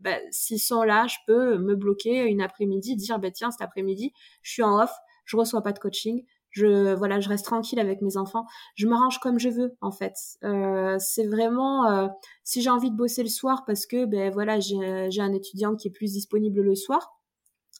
[0.00, 4.12] ben, s'ils sont là je peux me bloquer une après-midi dire ben tiens cet après-midi
[4.42, 4.92] je suis en off
[5.24, 6.24] je reçois pas de coaching
[6.56, 8.46] je voilà je reste tranquille avec mes enfants.
[8.74, 10.14] Je m'arrange comme je veux en fait.
[10.42, 12.08] Euh, c'est vraiment euh,
[12.44, 15.88] si j'ai envie de bosser le soir parce que ben voilà j'ai un étudiant qui
[15.88, 17.12] est plus disponible le soir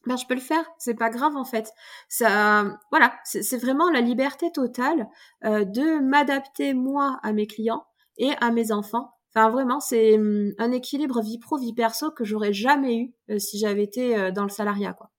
[0.07, 0.65] ben je peux le faire.
[0.79, 1.73] C'est pas grave en fait.
[2.09, 5.09] Ça voilà c'est vraiment la liberté totale
[5.45, 7.87] euh, de m'adapter moi à mes clients
[8.19, 9.13] et à mes enfants.
[9.35, 13.39] Enfin, vraiment, c'est hum, un équilibre vie pro, vie perso que j'aurais jamais eu euh,
[13.39, 15.11] si j'avais été euh, dans le salariat, quoi.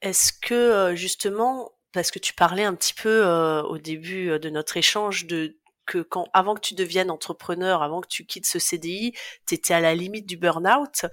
[0.00, 4.50] Est-ce que justement parce que tu parlais un petit peu euh, au début euh, de
[4.50, 8.58] notre échange de que quand avant que tu deviennes entrepreneur, avant que tu quittes ce
[8.58, 9.12] CDI,
[9.46, 11.06] tu étais à la limite du burn-out.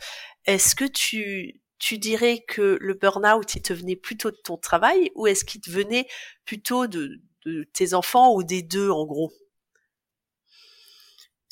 [0.46, 5.12] Est-ce que tu tu dirais que le burn-out il te venait plutôt de ton travail
[5.16, 6.08] ou est-ce qu'il te venait
[6.46, 9.32] plutôt de, de tes enfants ou des deux en gros?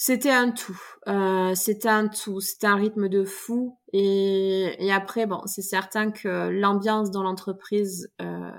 [0.01, 0.81] C'était un tout.
[1.07, 2.39] Euh, c'était un tout.
[2.39, 3.77] C'était un rythme de fou.
[3.91, 8.49] Et, et après, bon, c'est certain que l'ambiance dans l'entreprise euh,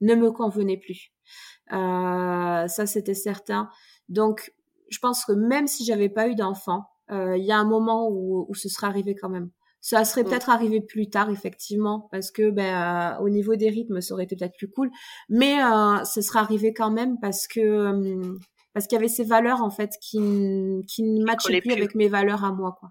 [0.00, 1.12] ne me convenait plus.
[1.72, 3.68] Euh, ça, c'était certain.
[4.08, 4.52] Donc,
[4.90, 8.08] je pense que même si j'avais pas eu d'enfant, euh, il y a un moment
[8.08, 9.50] où, où ce serait arrivé quand même.
[9.80, 10.26] Ça serait mm.
[10.26, 14.24] peut-être arrivé plus tard, effectivement, parce que ben, euh, au niveau des rythmes, ça aurait
[14.24, 14.90] été peut-être plus cool.
[15.28, 18.34] Mais euh, ce serait arrivé quand même parce que euh,
[18.74, 20.18] parce qu'il y avait ces valeurs en fait qui
[20.86, 22.90] qui ne matchaient plus, avec mes valeurs à moi, quoi.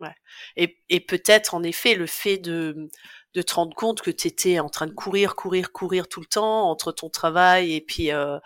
[0.00, 0.14] Ouais.
[0.56, 2.88] Et, et peut-être en effet le fait de
[3.34, 6.26] de te rendre compte que tu étais en train de courir, courir, courir tout le
[6.26, 8.38] temps entre ton travail et puis euh,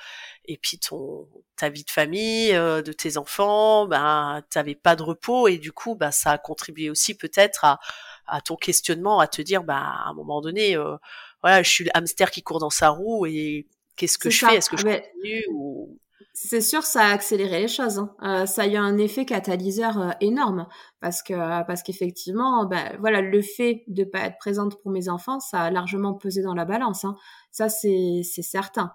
[0.47, 5.03] et puis ton ta vie de famille, euh, de tes enfants, ben t'avais pas de
[5.03, 7.79] repos et du coup ben ça a contribué aussi peut-être à
[8.27, 10.97] à ton questionnement, à te dire ben à un moment donné euh,
[11.43, 14.57] voilà je suis le hamster qui court dans sa roue et qu'est-ce que je fais?
[14.57, 15.99] Est-ce que je continue ou
[16.41, 17.99] c'est sûr, ça a accéléré les choses.
[17.99, 18.15] Hein.
[18.23, 20.69] Euh, ça a eu un effet catalyseur euh, énorme
[21.01, 25.41] parce que parce qu'effectivement, ben, voilà, le fait de pas être présente pour mes enfants,
[25.41, 27.05] ça a largement pesé dans la balance.
[27.05, 27.17] Hein.
[27.51, 28.93] Ça, c'est c'est certain.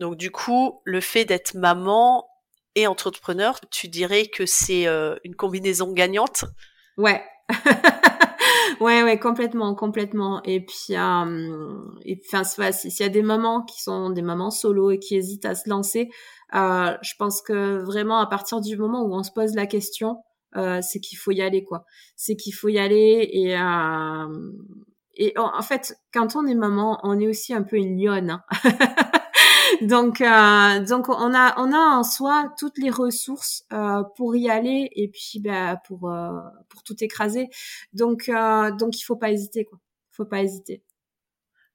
[0.00, 2.28] Donc du coup, le fait d'être maman
[2.74, 6.44] et entrepreneur, tu dirais que c'est euh, une combinaison gagnante?
[6.96, 7.22] Ouais.
[8.82, 10.42] ouais, ouais, complètement, complètement.
[10.44, 14.90] Et puis, euh, et enfin, s'il y a des mamans qui sont des mamans solo
[14.90, 16.10] et qui hésitent à se lancer,
[16.54, 20.18] euh, je pense que vraiment à partir du moment où on se pose la question,
[20.56, 21.84] euh, c'est qu'il faut y aller, quoi.
[22.16, 24.52] C'est qu'il faut y aller et euh,
[25.14, 28.30] et en, fait, quand on est maman, on est aussi un peu une lionne.
[28.30, 28.42] Hein.
[29.80, 34.50] donc, euh, donc on a on a en soi toutes les ressources euh, pour y
[34.50, 36.30] aller et puis bah, pour euh,
[36.68, 37.48] pour tout écraser.
[37.92, 39.78] Donc euh, donc il faut pas hésiter quoi.
[40.10, 40.82] Faut pas hésiter.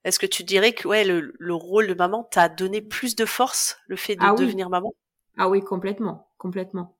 [0.04, 3.26] Est-ce que tu dirais que ouais le, le rôle de maman t'a donné plus de
[3.26, 4.94] force le fait de ah devenir maman?
[5.38, 6.98] Ah oui complètement complètement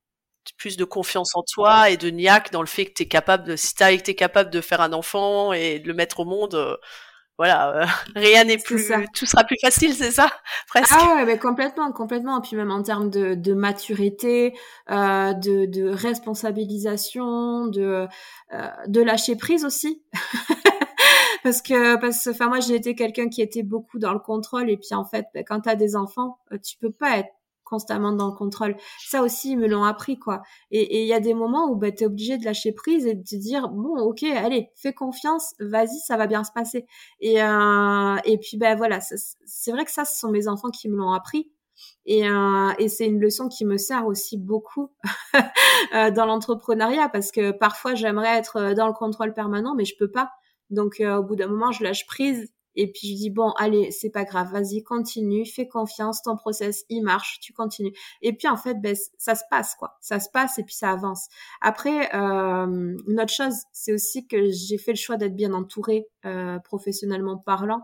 [0.58, 3.44] plus de confiance en toi et de niaque dans le fait que tu es capable
[3.44, 6.56] de si t'as été capable de faire un enfant et de le mettre au monde
[6.56, 6.78] euh,
[7.38, 10.30] voilà, euh, rien n'est plus, tout sera plus facile, c'est ça,
[10.68, 10.94] presque.
[10.98, 12.40] Ah ouais, mais complètement, complètement.
[12.40, 14.54] Et puis même en termes de, de maturité,
[14.90, 18.08] euh, de, de responsabilisation, de
[18.54, 20.02] euh, de lâcher prise aussi.
[21.44, 24.70] parce que parce que enfin moi j'ai été quelqu'un qui était beaucoup dans le contrôle
[24.70, 27.30] et puis en fait ben, quand tu as des enfants euh, tu peux pas être
[27.68, 28.76] constamment dans le contrôle.
[29.06, 30.42] Ça aussi, ils me l'ont appris, quoi.
[30.72, 33.14] Et il y a des moments où bah, tu es obligé de lâcher prise et
[33.14, 36.86] de te dire, bon, ok, allez, fais confiance, vas-y, ça va bien se passer.
[37.20, 40.90] Et, euh, et puis, ben voilà, c'est vrai que ça, ce sont mes enfants qui
[40.90, 41.52] me l'ont appris.
[42.06, 44.92] Et, euh, et c'est une leçon qui me sert aussi beaucoup
[45.94, 50.10] euh, dans l'entrepreneuriat parce que parfois j'aimerais être dans le contrôle permanent, mais je peux
[50.10, 50.32] pas.
[50.72, 54.10] Donc au bout d'un moment, je lâche prise et puis je dis bon, allez, c'est
[54.10, 57.94] pas grave, vas-y, continue, fais confiance, ton process, il marche, tu continues.
[58.22, 60.92] Et puis en fait, ben, ça se passe quoi, ça se passe et puis ça
[60.92, 61.28] avance.
[61.60, 66.08] Après, euh, une autre chose, c'est aussi que j'ai fait le choix d'être bien entourée
[66.26, 67.82] euh, professionnellement parlant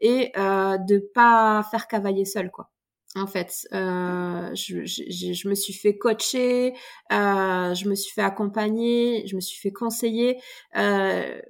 [0.00, 2.70] et euh, de pas faire cavalier seul quoi
[3.14, 3.66] en fait.
[3.72, 6.72] Euh, je, je, je, me suis fait coacher,
[7.12, 10.40] euh, je me suis fait accompagner, je me suis fait conseiller.
[10.76, 11.40] Euh,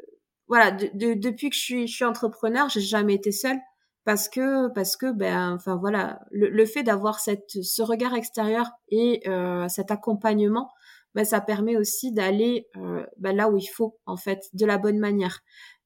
[0.53, 3.57] voilà, de, depuis que je suis, je suis entrepreneur, j'ai jamais été seule
[4.05, 9.27] parce que parce que ben enfin voilà le, fait d'avoir cette ce regard extérieur et
[9.29, 10.69] euh, cet accompagnement
[11.15, 14.77] ben ça permet aussi d'aller euh, ben, là où il faut en fait de la
[14.77, 15.41] bonne manière.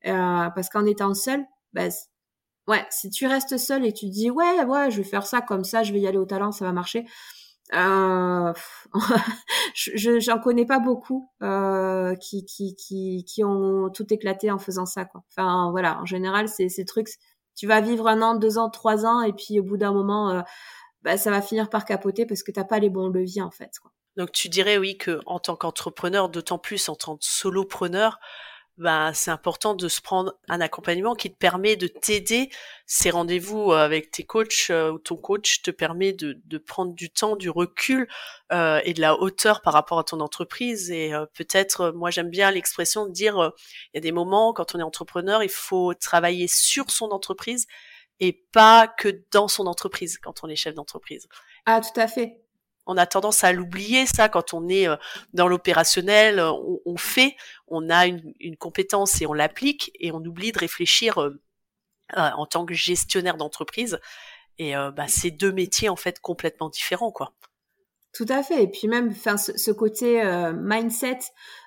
[0.04, 1.92] Euh, parce qu'en étant seule ben
[2.66, 5.62] ouais si tu restes seule et tu dis ouais ouais je vais faire ça comme
[5.62, 7.06] ça je vais y aller au talent ça va marcher
[7.74, 8.52] euh,
[9.74, 14.86] je j'en connais pas beaucoup euh, qui, qui qui qui ont tout éclaté en faisant
[14.86, 15.22] ça quoi.
[15.30, 17.08] Enfin voilà, en général c'est ces trucs.
[17.54, 20.30] Tu vas vivre un an, deux ans, trois ans et puis au bout d'un moment,
[20.30, 20.42] euh,
[21.02, 23.72] bah, ça va finir par capoter parce que t'as pas les bons leviers en fait.
[23.80, 23.90] Quoi.
[24.16, 28.18] Donc tu dirais oui que en tant qu'entrepreneur, d'autant plus en tant que solopreneur,
[28.78, 32.50] ben, c'est important de se prendre un accompagnement qui te permet de t'aider.
[32.84, 36.92] Ces rendez-vous euh, avec tes coachs euh, ou ton coach te permet de, de prendre
[36.92, 38.06] du temps, du recul
[38.52, 40.90] euh, et de la hauteur par rapport à ton entreprise.
[40.90, 43.52] Et peut-être, moi j'aime bien l'expression de dire,
[43.92, 47.66] il y a des moments quand on est entrepreneur, il faut travailler sur son entreprise
[48.20, 51.28] et pas que dans son entreprise quand on est chef d'entreprise.
[51.64, 52.45] Ah, tout à fait
[52.86, 54.96] on a tendance à l'oublier ça quand on est euh,
[55.34, 56.52] dans l'opérationnel, euh,
[56.84, 57.36] on, fait,
[57.68, 61.38] on a une, compétence et on l'applique et on oublie de réfléchir euh,
[62.14, 63.98] en tant que gestionnaire d'entreprise.
[64.58, 67.34] Et bah, c'est deux métiers en fait complètement différents, quoi.
[68.14, 68.62] Tout à fait.
[68.62, 70.22] Et puis même, enfin, ce, côté
[70.54, 71.18] mindset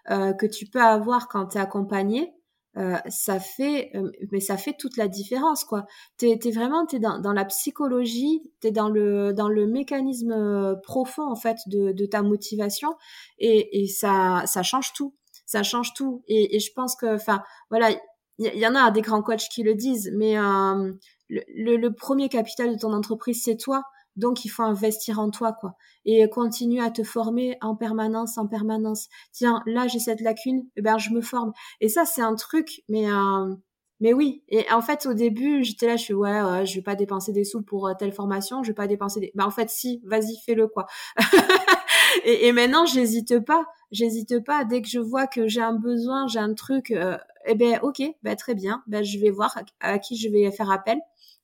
[0.07, 2.33] que tu peux avoir quand tu es accompagné,
[2.77, 5.85] euh, ça fait euh, mais ça fait toute la différence quoi.
[6.17, 10.75] T'es es vraiment t'es dans, dans la psychologie t'es dans le dans le mécanisme euh,
[10.83, 12.95] profond en fait de, de ta motivation
[13.39, 15.15] et, et ça ça change tout.
[15.47, 17.89] Ça change tout et, et je pense que enfin voilà
[18.37, 22.71] il y, en a des grands coachs qui le disent mais le, le, premier capital
[22.73, 23.83] de ton entreprise c'est toi
[24.19, 25.75] donc, il faut investir en toi, quoi.
[26.05, 29.07] Et continuer à te former en permanence, en permanence.
[29.31, 31.53] Tiens, là, j'ai cette lacune, eh ben, je me forme.
[31.81, 33.55] Et ça, c'est un truc, mais, euh,
[33.99, 34.43] mais oui.
[34.49, 37.31] Et en fait, au début, j'étais là, je suis, ouais, ouais, je vais pas dépenser
[37.31, 40.01] des sous pour euh, telle formation, je vais pas dépenser des, bah, en fait, si,
[40.05, 40.85] vas-y, fais-le, quoi.
[42.25, 43.65] et, et maintenant, j'hésite pas.
[43.91, 44.65] J'hésite pas.
[44.65, 48.01] Dès que je vois que j'ai un besoin, j'ai un truc, euh, eh ben, ok,
[48.23, 48.83] ben, très bien.
[48.87, 50.99] Ben, je vais voir à qui je vais faire appel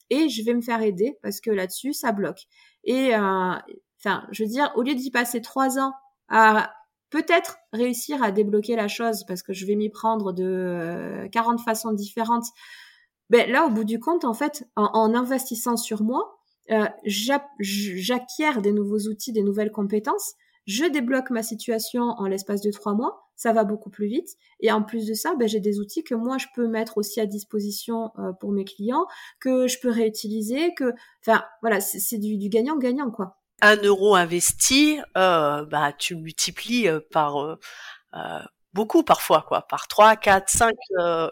[0.10, 2.44] et je vais me faire aider parce que là-dessus, ça bloque.
[2.84, 3.54] Et euh,
[4.00, 5.94] enfin, je veux dire, au lieu d'y passer trois ans
[6.30, 6.74] à
[7.10, 11.64] peut-être réussir à débloquer la chose parce que je vais m'y prendre de 40 euh,
[11.64, 12.46] façons différentes.
[13.30, 16.38] Ben là, au bout du compte, en fait, en, investissant sur moi,
[16.72, 20.34] euh, j'acquiers des nouveaux outils, des nouvelles compétences.
[20.66, 24.38] Je débloque ma situation en l'espace de trois mois ça va beaucoup plus vite.
[24.60, 27.20] Et en plus de ça, ben, j'ai des outils que moi je peux mettre aussi
[27.20, 29.06] à disposition euh, pour mes clients,
[29.40, 33.38] que je peux réutiliser, que, enfin, voilà, c'est du gagnant-gagnant, quoi.
[33.62, 37.58] Un euro investi, euh, bah, tu multiplies euh, par euh,
[38.74, 40.76] beaucoup parfois, quoi, par 3, 4, 5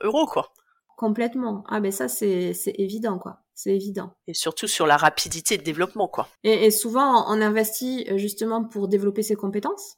[0.04, 0.54] euros, quoi.
[0.96, 1.64] Complètement.
[1.68, 3.43] Ah, ben ça, c'est évident, quoi.
[3.56, 4.14] C'est évident.
[4.28, 6.28] Et surtout sur la rapidité de développement, quoi.
[6.44, 9.98] Et, et souvent, on investit justement pour développer ses compétences.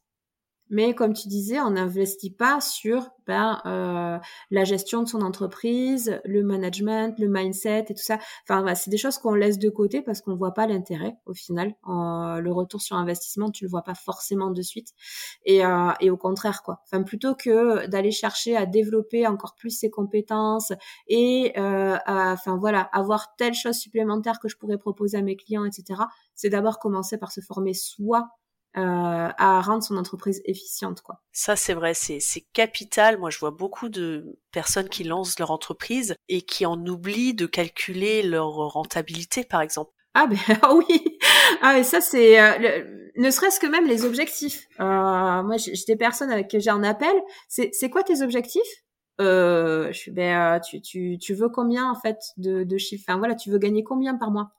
[0.69, 4.17] Mais comme tu disais, on n'investit pas sur ben, euh,
[4.51, 8.19] la gestion de son entreprise, le management, le mindset et tout ça.
[8.47, 11.34] Enfin, c'est des choses qu'on laisse de côté parce qu'on ne voit pas l'intérêt au
[11.34, 11.75] final.
[11.88, 14.89] le retour sur investissement, tu le vois pas forcément de suite.
[15.45, 16.82] Et, euh, et au contraire, quoi.
[16.86, 20.73] Enfin, plutôt que d'aller chercher à développer encore plus ses compétences
[21.08, 25.65] et, euh, enfin voilà, avoir telle chose supplémentaire que je pourrais proposer à mes clients,
[25.65, 26.01] etc.
[26.36, 28.30] C'est d'abord commencer par se former soi
[28.75, 31.21] à rendre son entreprise efficiente quoi.
[31.31, 32.19] Ça c'est vrai, c'est
[32.53, 33.17] capital.
[33.17, 37.45] Moi je vois beaucoup de personnes qui lancent leur entreprise et qui en oublient de
[37.45, 39.91] calculer leur rentabilité par exemple.
[40.13, 40.38] Ah ben
[40.73, 41.19] oui,
[41.61, 42.83] ah mais ça c'est euh,
[43.17, 44.65] ne serait-ce que même les objectifs.
[44.79, 47.13] Euh, moi j'ai des personnes avec qui j'ai un appel.
[47.49, 48.61] C'est c'est quoi tes objectifs?
[49.19, 53.03] Euh, je suis ben tu tu tu veux combien en fait de de chiffres?
[53.07, 54.51] Enfin voilà, tu veux gagner combien par mois?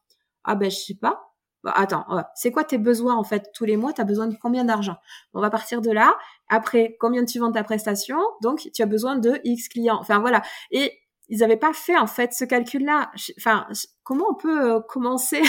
[0.45, 1.26] Ah ben je sais pas.
[1.67, 3.93] Bah, attends, c'est quoi tes besoins en fait tous les mois?
[3.93, 4.99] Tu as besoin de combien d'argent?
[5.35, 6.17] On va partir de là.
[6.49, 8.19] Après, combien tu vends ta prestation?
[8.41, 9.99] Donc, tu as besoin de X clients.
[10.01, 10.43] Enfin voilà.
[10.71, 10.93] Et
[11.29, 13.11] ils n'avaient pas fait en fait ce calcul-là.
[13.37, 13.67] Enfin,
[14.05, 15.43] comment on peut euh, commencer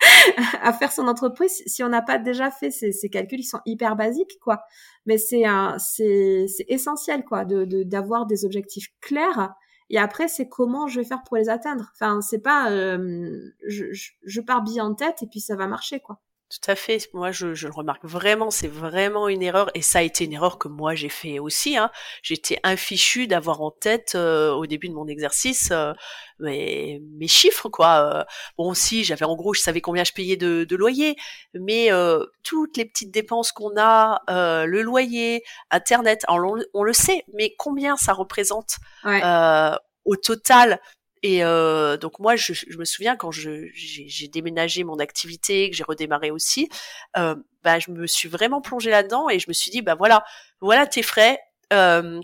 [0.62, 3.40] à faire son entreprise si on n'a pas déjà fait ces, calculs?
[3.40, 4.62] Ils sont hyper basiques, quoi.
[5.04, 5.42] Mais c'est
[5.78, 9.52] c'est essentiel, quoi, de d'avoir des objectifs clairs
[9.90, 11.90] et après, c'est comment je vais faire pour les atteindre.
[11.94, 15.66] Enfin, c'est pas, euh, je, je, je, pars bien en tête et puis ça va
[15.66, 16.20] marcher, quoi.
[16.48, 17.08] Tout à fait.
[17.12, 18.52] Moi, je, je le remarque vraiment.
[18.52, 21.76] C'est vraiment une erreur, et ça a été une erreur que moi j'ai fait aussi.
[21.76, 21.90] Hein.
[22.22, 25.92] J'étais infichu d'avoir en tête euh, au début de mon exercice euh,
[26.38, 28.20] mes, mes, chiffres, quoi.
[28.20, 28.24] Euh,
[28.58, 31.16] bon, si j'avais en gros, je savais combien je payais de, de loyer,
[31.52, 31.90] mais
[32.44, 37.96] toutes les petites dépenses qu'on a, le loyer, Internet, on, on, le sait, mais combien
[37.96, 38.76] ça représente
[40.04, 40.80] au total
[41.22, 45.84] et euh, donc moi, je, je, me souviens quand j'ai déménagé mon activité, que j'ai
[45.84, 46.68] redémarré aussi,
[47.16, 50.24] euh, bah, je me suis vraiment plongée là-dedans et je me suis dit, bah voilà,
[50.60, 51.38] voilà tes frais.
[51.72, 52.20] Euh,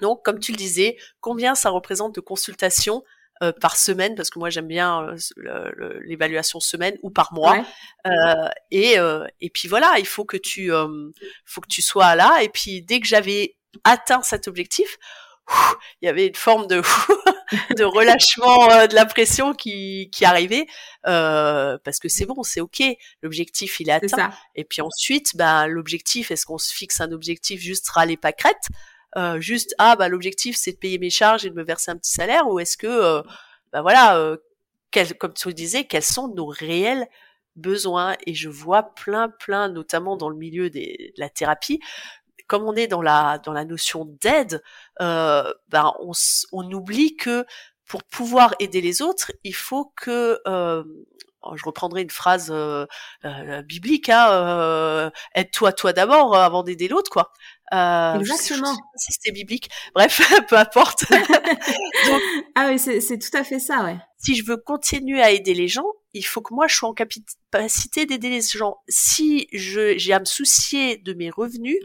[0.00, 3.04] donc, comme tu le disais, combien ça représente de consultations
[3.42, 4.14] euh, par semaine?
[4.14, 7.64] Parce que moi, j'aime bien euh, l'évaluation semaine ou par mois.
[8.06, 8.96] Euh, et,
[9.40, 10.70] et puis voilà, il faut que tu,
[11.44, 12.42] faut que tu sois là.
[12.42, 14.98] Et puis dès que j'avais atteint cet objectif,
[16.00, 16.82] il y avait une forme de
[17.76, 20.66] de relâchement euh, de la pression qui qui arrivait
[21.06, 22.82] euh, parce que c'est bon, c'est ok,
[23.22, 24.32] l'objectif il est atteint.
[24.54, 28.68] et puis ensuite, bah l'objectif, est-ce qu'on se fixe un objectif juste râler pas crête,
[29.16, 31.96] euh, juste ah bah l'objectif c'est de payer mes charges et de me verser un
[31.96, 33.22] petit salaire, ou est-ce que
[33.72, 34.36] bah voilà, euh,
[35.18, 37.06] comme tu le disais, quels sont nos réels
[37.56, 38.16] besoins?
[38.26, 41.80] Et je vois plein plein notamment dans le milieu des, de la thérapie
[42.52, 44.62] comme on est dans la dans la notion d'aide,
[45.00, 46.12] euh, ben on,
[46.52, 47.46] on oublie que
[47.86, 50.84] pour pouvoir aider les autres, il faut que euh,
[51.40, 52.84] oh, je reprendrai une phrase euh,
[53.24, 57.32] euh biblique, hein, euh, aide-toi toi, d'abord avant d'aider l'autre, quoi.
[57.72, 58.74] Euh, Exactement.
[58.96, 59.70] si c'était biblique.
[59.94, 61.06] Bref, peu importe.
[62.54, 63.96] ah oui, c'est tout à fait ça, ouais.
[64.18, 66.94] Si je veux continuer à aider les gens, il faut que moi je sois en
[66.94, 68.76] capacité d'aider les gens.
[68.88, 71.78] Si je j'ai à me soucier de mes revenus,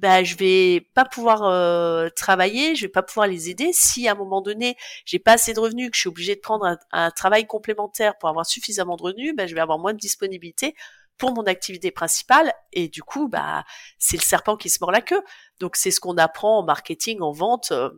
[0.00, 3.70] ben je vais pas pouvoir euh, travailler, je vais pas pouvoir les aider.
[3.72, 6.40] Si à un moment donné j'ai pas assez de revenus, que je suis obligée de
[6.40, 9.98] prendre un, travail complémentaire pour avoir suffisamment de revenus, ben je vais avoir moins de
[9.98, 10.74] disponibilité
[11.18, 13.64] pour mon activité principale et du coup bah
[13.98, 15.22] c'est le serpent qui se mord la queue.
[15.60, 17.72] Donc c'est ce qu'on apprend en marketing, en vente.
[17.72, 17.90] Euh,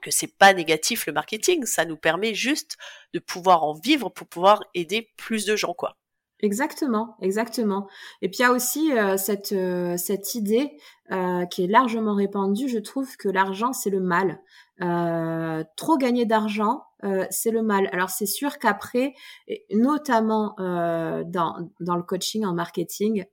[0.00, 2.78] que c'est pas négatif le marketing, ça nous permet juste
[3.12, 5.98] de pouvoir en vivre pour pouvoir aider plus de gens quoi.
[6.42, 7.86] Exactement, exactement.
[8.20, 10.72] Et puis il y a aussi euh, cette euh, cette idée
[11.12, 12.68] euh, qui est largement répandue.
[12.68, 14.40] Je trouve que l'argent c'est le mal.
[15.76, 16.82] trop gagner d'argent,
[17.30, 17.88] c'est le mal.
[17.92, 19.14] Alors c'est sûr qu'après,
[19.70, 23.24] notamment dans dans le coaching en marketing,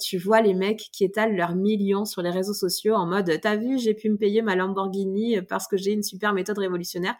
[0.00, 3.54] tu vois les mecs qui étalent leurs millions sur les réseaux sociaux en mode t'as
[3.56, 7.14] vu j'ai pu me payer ma Lamborghini parce que j'ai une super méthode révolutionnaire.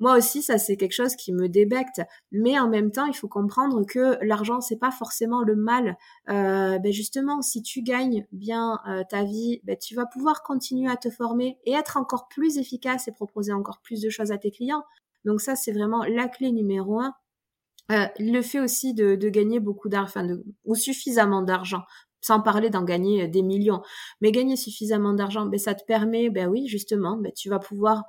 [0.00, 2.00] Moi aussi, ça c'est quelque chose qui me débecte,
[2.32, 5.96] mais en même temps, il faut comprendre que l'argent c'est pas forcément le mal.
[6.30, 10.90] Euh, ben justement, si tu gagnes bien euh, ta vie, ben tu vas pouvoir continuer
[10.90, 14.38] à te former et être encore plus efficace et proposer encore plus de choses à
[14.38, 14.84] tes clients.
[15.26, 17.14] Donc ça, c'est vraiment la clé numéro un.
[17.92, 20.24] Euh, le fait aussi de, gagner beaucoup d'argent,
[20.64, 21.82] ou suffisamment d'argent
[22.22, 23.82] sans parler d'en gagner des millions.
[24.20, 28.04] Mais gagner suffisamment d'argent, ben, ça te permet, ben oui, justement, ben, tu vas pouvoir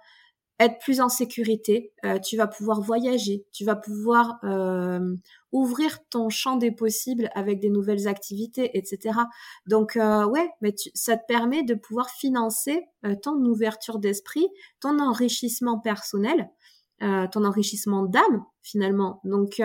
[0.66, 5.16] être plus en sécurité, euh, tu vas pouvoir voyager, tu vas pouvoir euh,
[5.52, 9.20] ouvrir ton champ des possibles avec des nouvelles activités, etc.
[9.66, 12.84] Donc euh, ouais, mais ça te permet de pouvoir financer
[13.24, 14.48] ton ouverture d'esprit,
[14.80, 16.50] ton enrichissement personnel,
[17.00, 19.22] ton enrichissement d'âme finalement.
[19.24, 19.60] Donc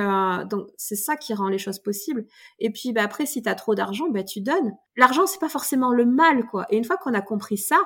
[0.48, 2.24] donc c'est ça qui rend les choses possibles.
[2.58, 4.72] Et puis bah, après si tu as trop d'argent, bah tu donnes.
[4.96, 6.66] L'argent c'est pas forcément le mal quoi.
[6.70, 7.78] Et une fois qu'on a compris ça,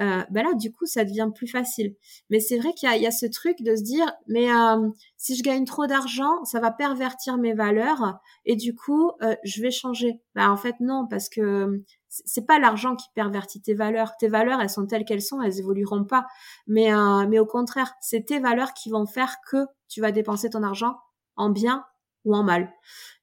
[0.00, 1.94] euh, ben là du coup ça devient plus facile.
[2.30, 5.36] Mais c'est vrai qu'il y, y a, ce truc de se dire mais euh, si
[5.36, 9.70] je gagne trop d'argent, ça va pervertir mes valeurs et du coup euh, je vais
[9.70, 10.20] changer.
[10.34, 14.16] Ben en fait non parce que c'est pas l'argent qui pervertit tes valeurs.
[14.18, 16.26] Tes valeurs elles sont telles qu'elles sont, elles évolueront pas.
[16.66, 20.50] Mais euh, mais au contraire c'est tes valeurs qui vont faire que tu vas dépenser
[20.50, 20.96] ton argent
[21.36, 21.84] en bien
[22.24, 22.72] ou en mal.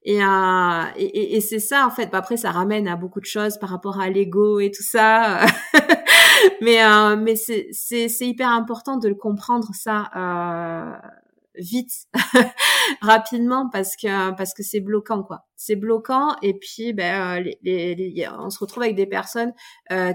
[0.04, 2.08] Et, euh, et, et c'est ça en fait.
[2.08, 5.46] Ben, après, ça ramène à beaucoup de choses par rapport à l'ego et tout ça.
[6.62, 10.96] mais euh, mais c'est c'est hyper important de le comprendre ça euh,
[11.56, 11.92] vite
[13.02, 15.46] rapidement parce que parce que c'est bloquant quoi.
[15.56, 19.54] C'est bloquant et puis ben euh, on se retrouve avec des personnes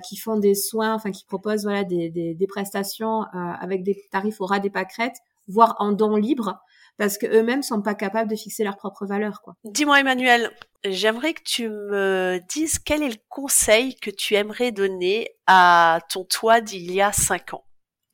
[0.09, 4.41] qui font des soins enfin qui proposent voilà des des, des prestations avec des tarifs
[4.41, 5.19] au ras des pâquerettes
[5.49, 6.61] voire en don libre
[6.99, 10.51] parce que eux-mêmes sont pas capables de fixer leurs propres valeurs quoi dis-moi Emmanuel
[10.85, 16.25] j'aimerais que tu me dises quel est le conseil que tu aimerais donner à ton
[16.25, 17.65] toi d'il y a cinq ans.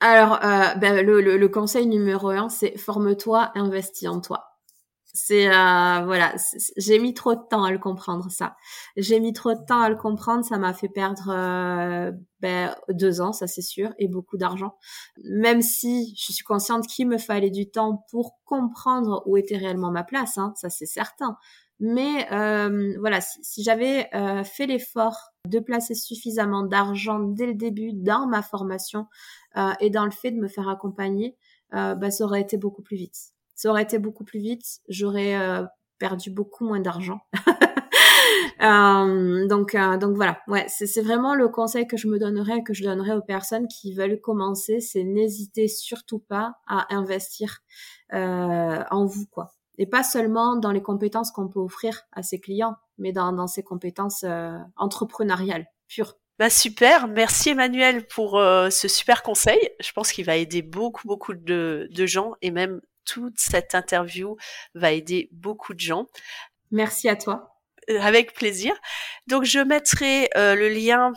[0.01, 4.52] Alors, euh, ben, le, le, conseil numéro un, c'est forme-toi, investis en toi.
[5.15, 6.35] C'est euh, voilà,
[6.79, 8.57] j'ai mis trop de temps à le comprendre ça.
[8.97, 13.21] J'ai mis trop de temps à le comprendre, ça m'a fait perdre euh, ben, deux
[13.21, 14.75] ans, ça c'est sûr, et beaucoup d'argent.
[15.25, 19.91] Même si je suis consciente qu'il me fallait du temps pour comprendre où était réellement
[19.91, 21.37] ma place, hein, ça c'est certain.
[21.85, 27.93] Mais euh, voilà, si, j'avais euh, fait l'effort de placer suffisamment d'argent dès le début
[27.93, 29.09] dans ma formation
[29.57, 31.37] euh, et dans le fait de me faire accompagner,
[31.73, 33.33] bah, ça aurait été beaucoup plus vite.
[33.63, 34.81] Ça aurait été beaucoup plus vite.
[34.89, 35.39] J'aurais
[35.99, 37.21] perdu beaucoup moins d'argent.
[38.61, 40.41] donc, donc voilà.
[40.49, 43.95] Ouais, c'est vraiment le conseil que je me donnerais, que je donnerais aux personnes qui
[43.95, 47.61] veulent commencer, c'est n'hésitez surtout pas à investir
[48.11, 52.77] en vous, quoi et pas seulement dans les compétences qu'on peut offrir à ses clients,
[52.99, 56.15] mais dans, dans ses compétences euh, entrepreneuriales pures.
[56.39, 59.59] Bah super, merci Emmanuel pour euh, ce super conseil.
[59.81, 64.37] Je pense qu'il va aider beaucoup beaucoup de, de gens et même toute cette interview
[64.75, 66.07] va aider beaucoup de gens.
[66.71, 67.59] Merci à toi.
[67.91, 68.75] Euh, avec plaisir.
[69.27, 71.13] Donc je mettrai le lien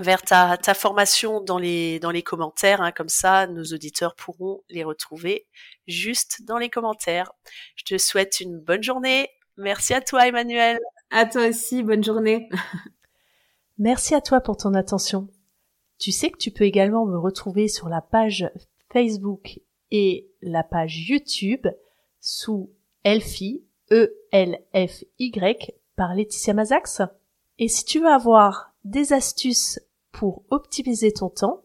[0.00, 4.62] vers ta, ta formation dans les, dans les commentaires, hein, comme ça nos auditeurs pourront
[4.70, 5.46] les retrouver
[5.86, 7.32] juste dans les commentaires.
[7.76, 9.28] Je te souhaite une bonne journée.
[9.56, 10.78] Merci à toi Emmanuel.
[11.10, 12.48] À toi aussi, bonne journée.
[13.78, 15.28] Merci à toi pour ton attention.
[15.98, 18.50] Tu sais que tu peux également me retrouver sur la page
[18.92, 19.60] Facebook
[19.92, 21.68] et la page YouTube
[22.18, 22.70] sous
[23.04, 23.62] Elfie,
[23.92, 27.02] E-L-F-Y, par Laetitia Mazax.
[27.58, 29.78] Et si tu veux avoir des astuces
[30.10, 31.62] pour optimiser ton temps,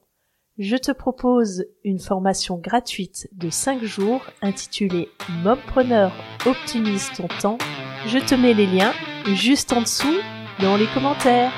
[0.57, 5.07] je te propose une formation gratuite de 5 jours intitulée
[5.43, 6.11] Mompreneur
[6.45, 7.57] optimise ton temps.
[8.07, 8.93] Je te mets les liens
[9.25, 10.17] juste en dessous
[10.59, 11.51] dans les commentaires.